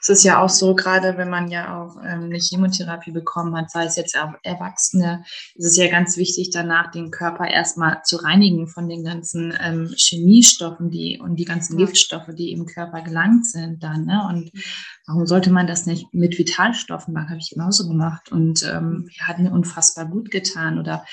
[0.00, 3.70] Es ist ja auch so, gerade wenn man ja auch ähm, eine Chemotherapie bekommen hat,
[3.70, 8.68] sei es jetzt Erwachsene, ist es ja ganz wichtig, danach den Körper erstmal zu reinigen
[8.68, 11.78] von den ganzen ähm, Chemiestoffen die, und die ganzen.
[11.78, 14.04] Giftstoffe, die im Körper gelangt sind dann.
[14.04, 14.26] Ne?
[14.28, 14.50] Und
[15.06, 17.30] warum sollte man das nicht mit Vitalstoffen machen?
[17.30, 20.78] Habe ich genauso gemacht und ähm, hat mir unfassbar gut getan.
[20.78, 21.04] Oder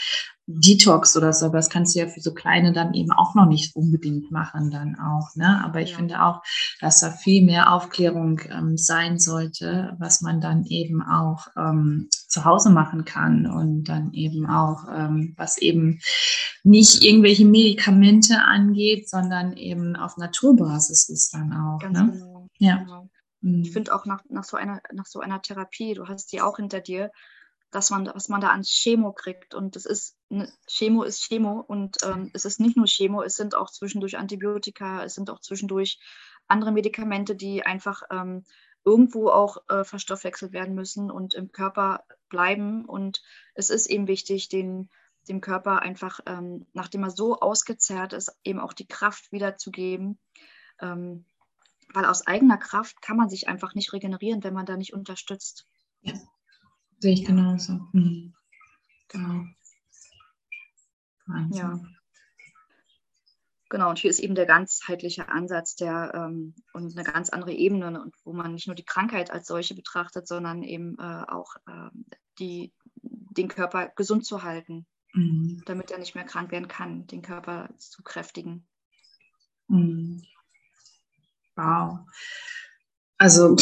[0.48, 3.48] Detox oder so, aber das kannst du ja für so kleine dann eben auch noch
[3.48, 5.36] nicht unbedingt machen dann auch.
[5.36, 5.64] Ne?
[5.64, 5.98] Aber ich ja.
[5.98, 6.44] finde auch,
[6.80, 12.46] dass da viel mehr Aufklärung ähm, sein sollte, was man dann eben auch ähm, zu
[12.46, 16.00] Hause machen kann und dann eben auch, ähm, was eben
[16.64, 21.80] nicht irgendwelche Medikamente angeht, sondern eben auf Naturbasis ist dann auch.
[21.80, 22.12] Ganz ne?
[22.12, 22.50] genau.
[22.60, 22.78] Ja.
[22.78, 23.10] Genau.
[23.42, 23.74] Ich mhm.
[23.74, 26.82] finde auch nach, nach, so einer, nach so einer Therapie, du hast die auch hinter
[26.82, 27.12] dir,
[27.71, 29.54] dass man, was man da an Chemo kriegt.
[29.54, 33.36] Und das ist, ne, Chemo ist Chemo und ähm, es ist nicht nur Chemo, es
[33.36, 35.99] sind auch zwischendurch Antibiotika, es sind auch zwischendurch
[36.47, 38.45] andere Medikamente, die einfach ähm,
[38.84, 42.86] irgendwo auch äh, verstoffwechselt werden müssen und im Körper bleiben.
[42.86, 43.23] Und
[43.56, 44.89] es ist eben wichtig, den,
[45.28, 50.19] dem Körper einfach, ähm, nachdem er so ausgezehrt ist, eben auch die Kraft wiederzugeben.
[50.80, 51.25] Ähm,
[51.93, 55.67] weil aus eigener Kraft kann man sich einfach nicht regenerieren, wenn man da nicht unterstützt.
[56.01, 56.13] Ja.
[57.06, 57.74] Sehe ich genauso.
[57.91, 58.34] Mhm.
[59.10, 59.46] Genau.
[61.52, 61.80] Ja.
[63.70, 68.02] Genau, und hier ist eben der ganzheitliche Ansatz der, ähm, und eine ganz andere Ebene,
[68.02, 71.91] und wo man nicht nur die Krankheit als solche betrachtet, sondern eben äh, auch äh,
[72.39, 75.62] die, den Körper gesund zu halten, mhm.
[75.68, 78.65] damit er nicht mehr krank werden kann, den Körper zu kräftigen.
[79.68, 80.24] Mhm.
[81.56, 82.00] Wow.
[83.20, 83.56] Also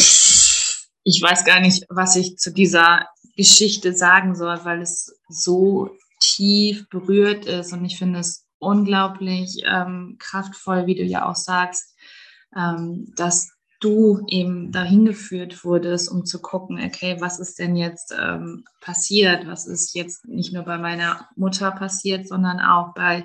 [1.04, 5.90] ich weiß gar nicht, was ich zu dieser Geschichte sagen soll, weil es so
[6.20, 11.94] tief berührt ist und ich finde es unglaublich ähm, kraftvoll, wie du ja auch sagst,
[12.56, 18.14] ähm, dass du eben dahin geführt wurdest, um zu gucken, okay, was ist denn jetzt
[18.18, 19.46] ähm, passiert?
[19.46, 23.24] Was ist jetzt nicht nur bei meiner Mutter passiert, sondern auch bei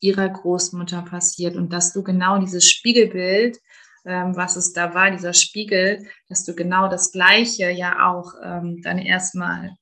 [0.00, 3.58] ihrer Großmutter passiert und dass du genau dieses Spiegelbild,
[4.04, 8.80] ähm, was es da war, dieser Spiegel, dass du genau das Gleiche ja auch ähm,
[8.82, 9.76] dann erstmal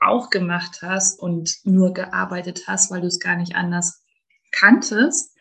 [0.00, 4.02] auch gemacht hast und nur gearbeitet hast, weil du es gar nicht anders
[4.50, 5.36] kanntest.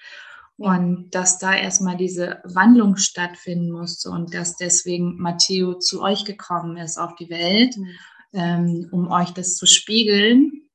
[0.57, 6.77] Und dass da erstmal diese Wandlung stattfinden musste und dass deswegen Matteo zu euch gekommen
[6.77, 7.87] ist auf die Welt, mhm.
[8.33, 10.69] ähm, um euch das zu spiegeln.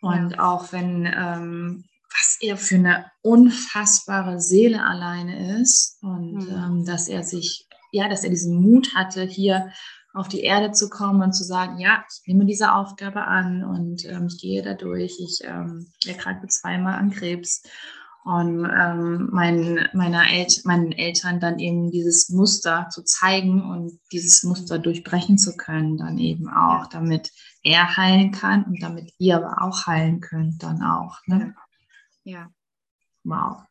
[0.00, 0.38] Und ja.
[0.38, 1.84] auch wenn, ähm,
[2.18, 6.50] was er für eine unfassbare Seele alleine ist und mhm.
[6.50, 9.72] ähm, dass er sich, ja, dass er diesen Mut hatte, hier
[10.14, 14.04] auf die Erde zu kommen und zu sagen, ja, ich nehme diese Aufgabe an und
[14.06, 15.18] ähm, ich gehe da durch.
[15.20, 17.62] Ich ähm, erkranke zweimal an Krebs
[18.24, 24.42] und ähm, mein, meiner El meinen Eltern dann eben dieses Muster zu zeigen und dieses
[24.42, 27.30] Muster durchbrechen zu können, dann eben auch, damit
[27.62, 31.18] er heilen kann und damit ihr aber auch heilen könnt, dann auch.
[31.26, 31.54] Ne?
[32.26, 32.50] Ja.
[33.22, 33.62] Wow.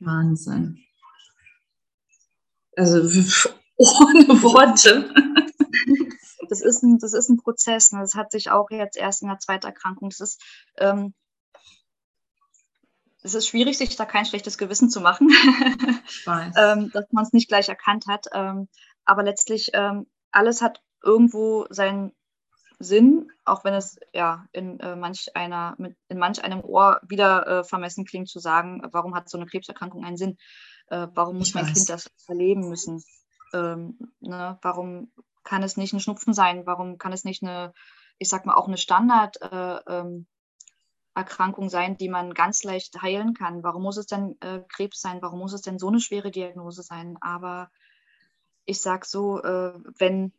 [0.00, 0.82] Wahnsinn.
[2.74, 2.96] Also
[3.76, 5.12] ohne Worte.
[6.50, 7.90] Das ist ein, das ist ein Prozess.
[7.90, 8.00] Ne?
[8.00, 10.10] Das hat sich auch jetzt erst in der zweiten Erkrankung.
[10.10, 10.42] Das ist,
[10.76, 11.14] ähm,
[13.22, 15.30] es ist schwierig, sich da kein schlechtes Gewissen zu machen,
[16.26, 18.26] ähm, dass man es nicht gleich erkannt hat.
[18.32, 18.68] Ähm,
[19.06, 22.12] aber letztlich, ähm, alles hat irgendwo seinen
[22.78, 27.46] Sinn, auch wenn es ja in, äh, manch, einer, mit, in manch einem Ohr wieder
[27.46, 30.38] äh, vermessen klingt, zu sagen, warum hat so eine Krebserkrankung einen Sinn?
[30.88, 31.74] Äh, warum muss ich mein weiß.
[31.74, 33.02] Kind das erleben müssen?
[33.52, 34.58] Ähm, ne?
[34.62, 35.12] Warum
[35.44, 36.66] kann es nicht ein Schnupfen sein?
[36.66, 37.72] Warum kann es nicht eine,
[38.18, 40.26] ich sag mal, auch eine Standard äh, ähm,
[41.14, 43.62] Erkrankung sein, die man ganz leicht heilen kann.
[43.62, 45.22] Warum muss es denn äh, Krebs sein?
[45.22, 47.16] Warum muss es denn so eine schwere Diagnose sein?
[47.20, 47.70] Aber
[48.64, 50.32] ich sage so, äh, wenn,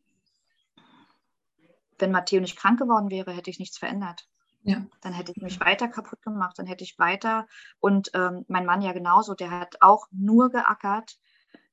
[1.97, 4.27] wenn Matteo nicht krank geworden wäre, hätte ich nichts verändert.
[4.63, 4.85] Ja.
[5.01, 7.47] Dann hätte ich mich weiter kaputt gemacht, dann hätte ich weiter.
[7.79, 11.17] Und ähm, mein Mann ja genauso, der hat auch nur geackert,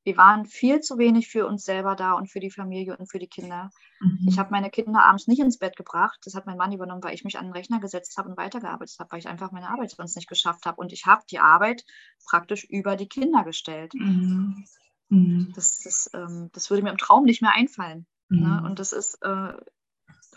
[0.05, 3.21] wir waren viel zu wenig für uns selber da und für die Familie und für
[3.21, 3.71] die Kinder.
[4.01, 4.27] Mhm.
[4.29, 6.19] Ich habe meine Kinder abends nicht ins Bett gebracht.
[6.25, 8.99] Das hat mein Mann übernommen, weil ich mich an den Rechner gesetzt habe und weitergearbeitet
[8.99, 10.81] habe, weil ich einfach meine Arbeit sonst nicht geschafft habe.
[10.81, 11.85] Und ich habe die Arbeit
[12.29, 13.95] praktisch über die Kinder gestellt.
[13.95, 14.65] Mhm.
[15.09, 15.53] Mhm.
[15.55, 18.07] Das, das, ähm, das würde mir im Traum nicht mehr einfallen.
[18.29, 18.59] Ne?
[18.61, 18.67] Mhm.
[18.67, 19.53] Und das ist, äh,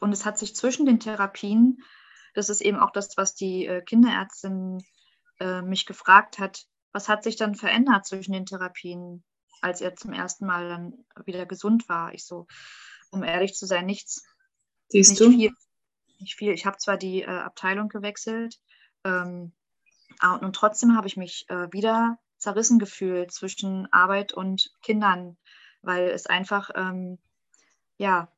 [0.01, 1.84] und es hat sich zwischen den Therapien,
[2.34, 4.84] das ist eben auch das, was die äh, Kinderärztin
[5.39, 9.23] äh, mich gefragt hat, was hat sich dann verändert zwischen den Therapien?
[9.65, 12.13] als er zum ersten Mal dann wieder gesund war.
[12.13, 12.45] Ich so,
[13.10, 14.23] um ehrlich zu sein, nichts.
[14.89, 15.31] Siehst nicht du?
[15.31, 15.51] Viel,
[16.19, 16.53] nicht viel.
[16.53, 18.60] Ich habe zwar die äh, Abteilung gewechselt
[19.03, 19.53] ähm,
[20.21, 25.36] und, und, trotzdem habe ich mich äh, wieder zerrissen gefühlt zwischen Arbeit und Kindern,
[25.81, 27.17] weil es einfach, ähm,
[27.97, 28.31] ja,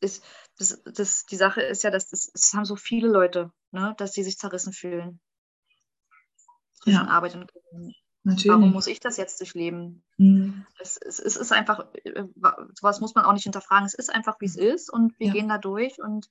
[0.00, 0.24] ist,
[0.58, 4.12] das, das, die Sache ist ja, dass das, das haben so viele Leute, ne, dass
[4.12, 5.20] sie sich zerrissen fühlen.
[6.84, 7.06] Ja.
[7.08, 7.52] Arbeit und.
[8.26, 8.48] Natürlich.
[8.48, 10.02] Warum muss ich das jetzt durchleben?
[10.16, 10.66] Mhm.
[10.80, 12.24] Es, es, es, ist einfach, äh,
[12.74, 13.86] sowas muss man auch nicht hinterfragen.
[13.86, 15.32] Es ist einfach, wie es ist und wir ja.
[15.32, 16.28] gehen da durch und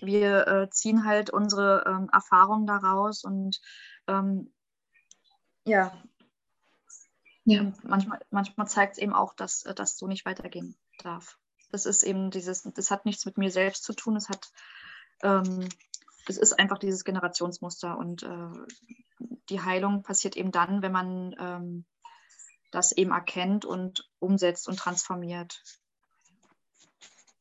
[0.00, 3.60] wir äh, ziehen halt unsere ähm, Erfahrungen daraus und
[4.06, 4.52] ähm,
[5.64, 5.92] ja.
[7.44, 7.60] ja.
[7.62, 11.40] Und manchmal, manchmal zeigt es eben auch, dass äh, das so nicht weitergehen darf.
[11.72, 14.52] Das ist eben dieses, das hat nichts mit mir selbst zu tun, es hat,
[15.22, 15.68] ähm,
[16.28, 18.50] es ist einfach dieses Generationsmuster und äh,
[19.48, 21.84] die Heilung passiert eben dann, wenn man ähm,
[22.70, 25.62] das eben erkennt und umsetzt und transformiert.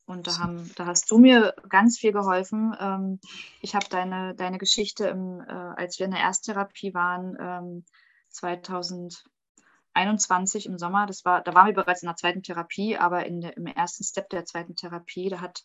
[0.05, 2.75] Und da, haben, da hast du mir ganz viel geholfen.
[2.79, 3.19] Ähm,
[3.61, 7.85] ich habe deine, deine Geschichte, im, äh, als wir in der Ersttherapie waren, ähm,
[8.29, 9.23] 2000,
[9.93, 13.41] 21 im Sommer, das war, da waren wir bereits in der zweiten Therapie, aber in
[13.41, 15.63] der, im ersten Step der zweiten Therapie, da hat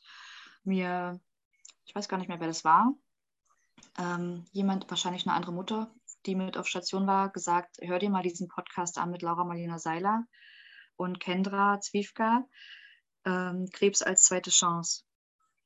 [0.64, 1.20] mir,
[1.85, 2.93] ich weiß gar nicht mehr, wer das war,
[3.99, 5.93] ähm, jemand, wahrscheinlich eine andere Mutter,
[6.27, 9.79] die mit auf Station war, gesagt, hör dir mal diesen Podcast an mit Laura Marlina
[9.79, 10.24] Seiler
[10.97, 12.45] und Kendra Zwiefka,
[13.24, 15.05] ähm, Krebs als zweite Chance.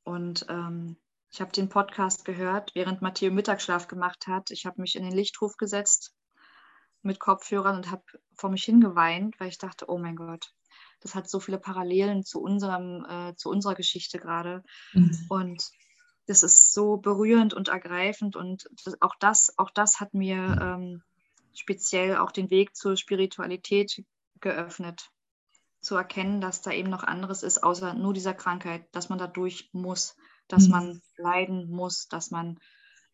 [0.04, 0.96] Und ähm,
[1.32, 4.50] ich habe den Podcast gehört, während Matteo Mittagsschlaf gemacht hat.
[4.50, 6.12] Ich habe mich in den Lichthof gesetzt,
[7.02, 8.02] mit Kopfhörern und habe
[8.34, 10.52] vor mich hingeweint, weil ich dachte, oh mein Gott,
[11.00, 14.62] das hat so viele Parallelen zu unserem, äh, zu unserer Geschichte gerade.
[14.92, 15.26] Mhm.
[15.28, 15.70] Und
[16.26, 21.02] das ist so berührend und ergreifend und das, auch das, auch das hat mir ähm,
[21.54, 24.04] speziell auch den Weg zur Spiritualität
[24.40, 25.10] geöffnet,
[25.80, 29.26] zu erkennen, dass da eben noch anderes ist, außer nur dieser Krankheit, dass man da
[29.26, 30.70] durch muss, dass mhm.
[30.70, 32.58] man leiden muss, dass man,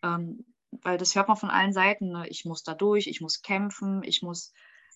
[0.03, 0.45] ähm,
[0.83, 2.29] weil das hört man von allen Seiten, ne?
[2.29, 4.53] ich muss da durch, ich muss kämpfen, ich muss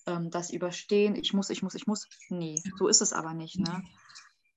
[0.07, 2.09] ähm, das überstehen, ich muss, ich muss, ich muss.
[2.29, 3.59] Nee, so ist es aber nicht.
[3.59, 3.85] Ne?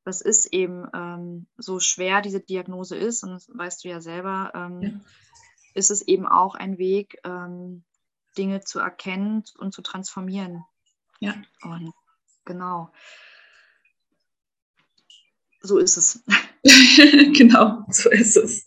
[0.03, 4.51] Das ist eben ähm, so schwer, diese Diagnose ist, und das weißt du ja selber,
[4.53, 4.89] ähm, ja.
[5.73, 7.83] ist es eben auch ein Weg, ähm,
[8.37, 10.63] Dinge zu erkennen und zu transformieren.
[11.19, 11.35] Ja.
[11.61, 11.93] Und
[12.45, 12.91] genau.
[15.65, 16.21] So ist es.
[17.33, 18.65] genau, so ist es.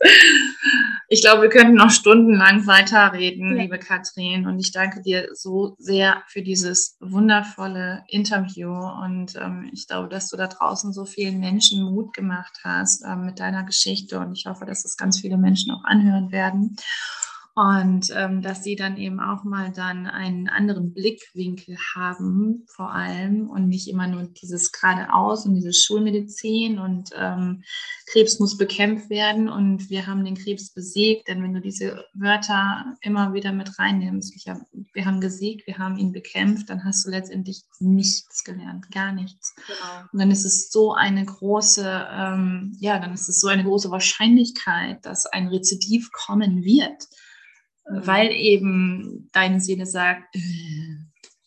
[1.08, 3.62] Ich glaube, wir könnten noch stundenlang weiterreden, ja.
[3.62, 4.46] liebe Katrin.
[4.46, 8.70] Und ich danke dir so sehr für dieses wundervolle Interview.
[8.70, 13.26] Und ähm, ich glaube, dass du da draußen so vielen Menschen Mut gemacht hast ähm,
[13.26, 14.18] mit deiner Geschichte.
[14.18, 16.76] Und ich hoffe, dass es ganz viele Menschen auch anhören werden
[17.58, 23.48] und ähm, dass sie dann eben auch mal dann einen anderen Blickwinkel haben, vor allem
[23.48, 27.62] und nicht immer nur dieses geradeaus und diese Schulmedizin und ähm,
[28.12, 32.94] Krebs muss bekämpft werden und wir haben den Krebs besiegt, denn wenn du diese Wörter
[33.00, 34.58] immer wieder mit reinnimmst, hab,
[34.92, 39.54] wir haben gesiegt, wir haben ihn bekämpft, dann hast du letztendlich nichts gelernt, gar nichts.
[39.66, 40.04] Genau.
[40.12, 43.90] Und dann ist es so eine große, ähm, ja, dann ist es so eine große
[43.90, 47.08] Wahrscheinlichkeit, dass ein Rezidiv kommen wird
[47.88, 50.40] weil eben deine Seele sagt, äh,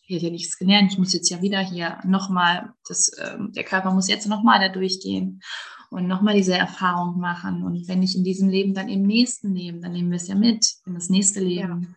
[0.02, 3.92] ich hätte ja nichts gelernt, ich muss jetzt ja wieder hier nochmal, äh, der Körper
[3.92, 5.40] muss jetzt nochmal da durchgehen
[5.90, 7.62] und nochmal diese Erfahrung machen.
[7.62, 10.34] Und wenn nicht in diesem Leben, dann im nächsten Leben, dann nehmen wir es ja
[10.34, 11.94] mit in das nächste Leben.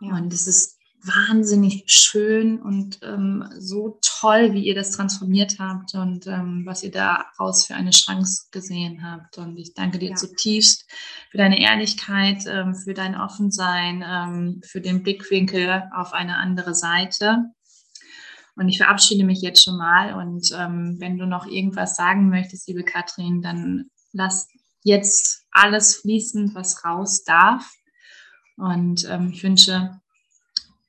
[0.00, 0.08] Ja.
[0.08, 0.16] Ja.
[0.16, 0.73] Und es ist
[1.06, 6.90] wahnsinnig schön und ähm, so toll, wie ihr das transformiert habt und ähm, was ihr
[6.90, 9.38] daraus für eine Chance gesehen habt.
[9.38, 10.14] Und ich danke dir ja.
[10.16, 10.90] zutiefst
[11.30, 17.44] für deine Ehrlichkeit, ähm, für dein Offensein, ähm, für den Blickwinkel auf eine andere Seite.
[18.56, 20.14] Und ich verabschiede mich jetzt schon mal.
[20.14, 24.48] Und ähm, wenn du noch irgendwas sagen möchtest, liebe Katrin, dann lass
[24.82, 27.70] jetzt alles fließen, was raus darf.
[28.56, 30.00] Und ähm, ich wünsche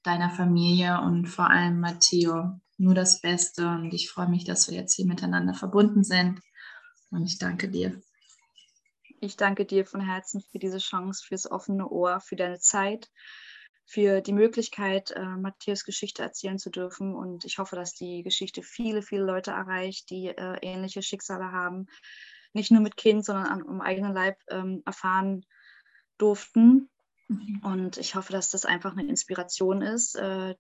[0.06, 3.68] deiner Familie und vor allem Matteo nur das Beste.
[3.68, 6.40] Und ich freue mich, dass wir jetzt hier miteinander verbunden sind.
[7.12, 8.02] Und ich danke dir.
[9.22, 13.10] Ich danke dir von Herzen für diese Chance, fürs offene Ohr, für deine Zeit,
[13.86, 17.16] für die Möglichkeit, äh, Matthias Geschichte erzählen zu dürfen.
[17.16, 21.88] Und ich hoffe, dass die Geschichte viele, viele Leute erreicht, die äh, ähnliche Schicksale haben,
[22.54, 25.46] nicht nur mit Kind, sondern am, am eigenen Leib ähm, erfahren
[26.18, 26.90] durften.
[27.28, 27.62] Mhm.
[27.64, 30.56] Und ich hoffe, dass das einfach eine Inspiration ist, äh,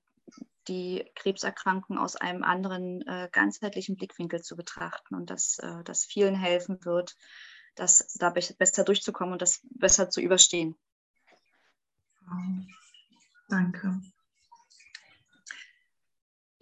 [0.67, 6.35] die Krebserkrankung aus einem anderen äh, ganzheitlichen Blickwinkel zu betrachten und dass äh, das vielen
[6.35, 7.15] helfen wird,
[7.75, 10.75] das da besser durchzukommen und das besser zu überstehen.
[13.47, 14.01] Danke.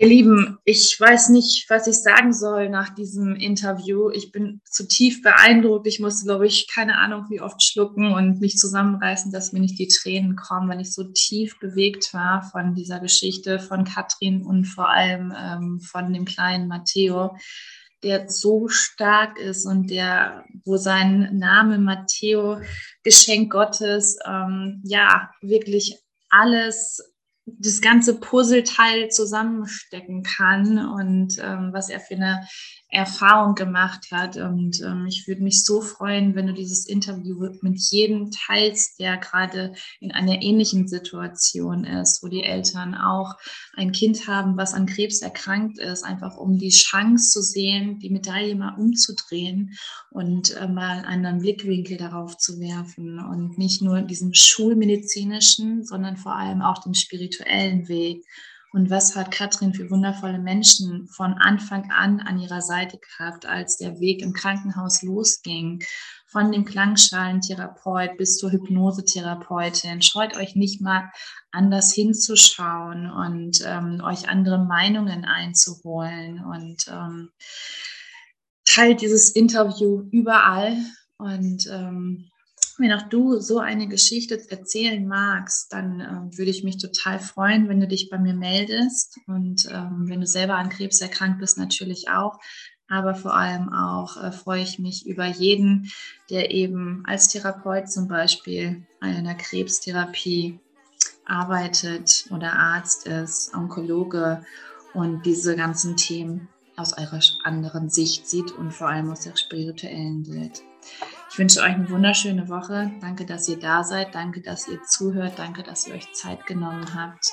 [0.03, 4.09] Ihr Lieben, ich weiß nicht, was ich sagen soll nach diesem Interview.
[4.09, 5.87] Ich bin zutiefst beeindruckt.
[5.87, 9.79] Ich musste, glaube ich, keine Ahnung, wie oft schlucken und mich zusammenreißen, dass mir nicht
[9.79, 14.65] die Tränen kommen, weil ich so tief bewegt war von dieser Geschichte von Katrin und
[14.65, 17.37] vor allem ähm, von dem kleinen Matteo,
[18.03, 22.59] der so stark ist und der, wo sein Name Matteo,
[23.03, 25.97] Geschenk Gottes, ähm, ja, wirklich
[26.29, 27.12] alles
[27.45, 32.47] das ganze Puzzleteil zusammenstecken kann und ähm, was er für eine
[32.93, 34.37] Erfahrung gemacht hat.
[34.37, 39.17] Und ähm, ich würde mich so freuen, wenn du dieses Interview mit jedem teilst, der
[39.17, 43.35] gerade in einer ähnlichen Situation ist, wo die Eltern auch
[43.75, 48.11] ein Kind haben, was an Krebs erkrankt ist, einfach um die Chance zu sehen, die
[48.11, 49.73] Medaille mal umzudrehen
[50.11, 56.17] und äh, mal einen anderen Blickwinkel darauf zu werfen und nicht nur diesen schulmedizinischen, sondern
[56.17, 58.25] vor allem auch den spirituellen Weg
[58.73, 63.77] und was hat Katrin für wundervolle Menschen von Anfang an an ihrer Seite gehabt, als
[63.77, 65.83] der Weg im Krankenhaus losging?
[66.25, 70.01] Von dem Klangschalentherapeut bis zur Hypnosetherapeutin.
[70.01, 71.11] Scheut euch nicht mal
[71.51, 77.29] anders hinzuschauen und ähm, euch andere Meinungen einzuholen und ähm,
[78.65, 80.75] teilt dieses Interview überall
[81.17, 82.31] und ähm,
[82.77, 87.69] wenn auch du so eine Geschichte erzählen magst, dann äh, würde ich mich total freuen,
[87.69, 89.19] wenn du dich bei mir meldest.
[89.27, 92.39] Und ähm, wenn du selber an Krebs erkrankt bist, natürlich auch.
[92.87, 95.91] Aber vor allem auch äh, freue ich mich über jeden,
[96.29, 100.59] der eben als Therapeut zum Beispiel einer Krebstherapie
[101.25, 104.43] arbeitet oder Arzt ist, Onkologe
[104.93, 110.27] und diese ganzen Themen aus eurer anderen Sicht sieht und vor allem aus der spirituellen
[110.27, 110.63] Welt.
[111.33, 112.91] Ich wünsche euch eine wunderschöne Woche.
[113.01, 114.13] Danke, dass ihr da seid.
[114.13, 115.39] Danke, dass ihr zuhört.
[115.39, 117.25] Danke, dass ihr euch Zeit genommen habt.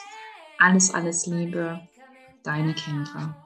[0.58, 1.86] Alles, alles Liebe.
[2.42, 3.36] Deine Kendra.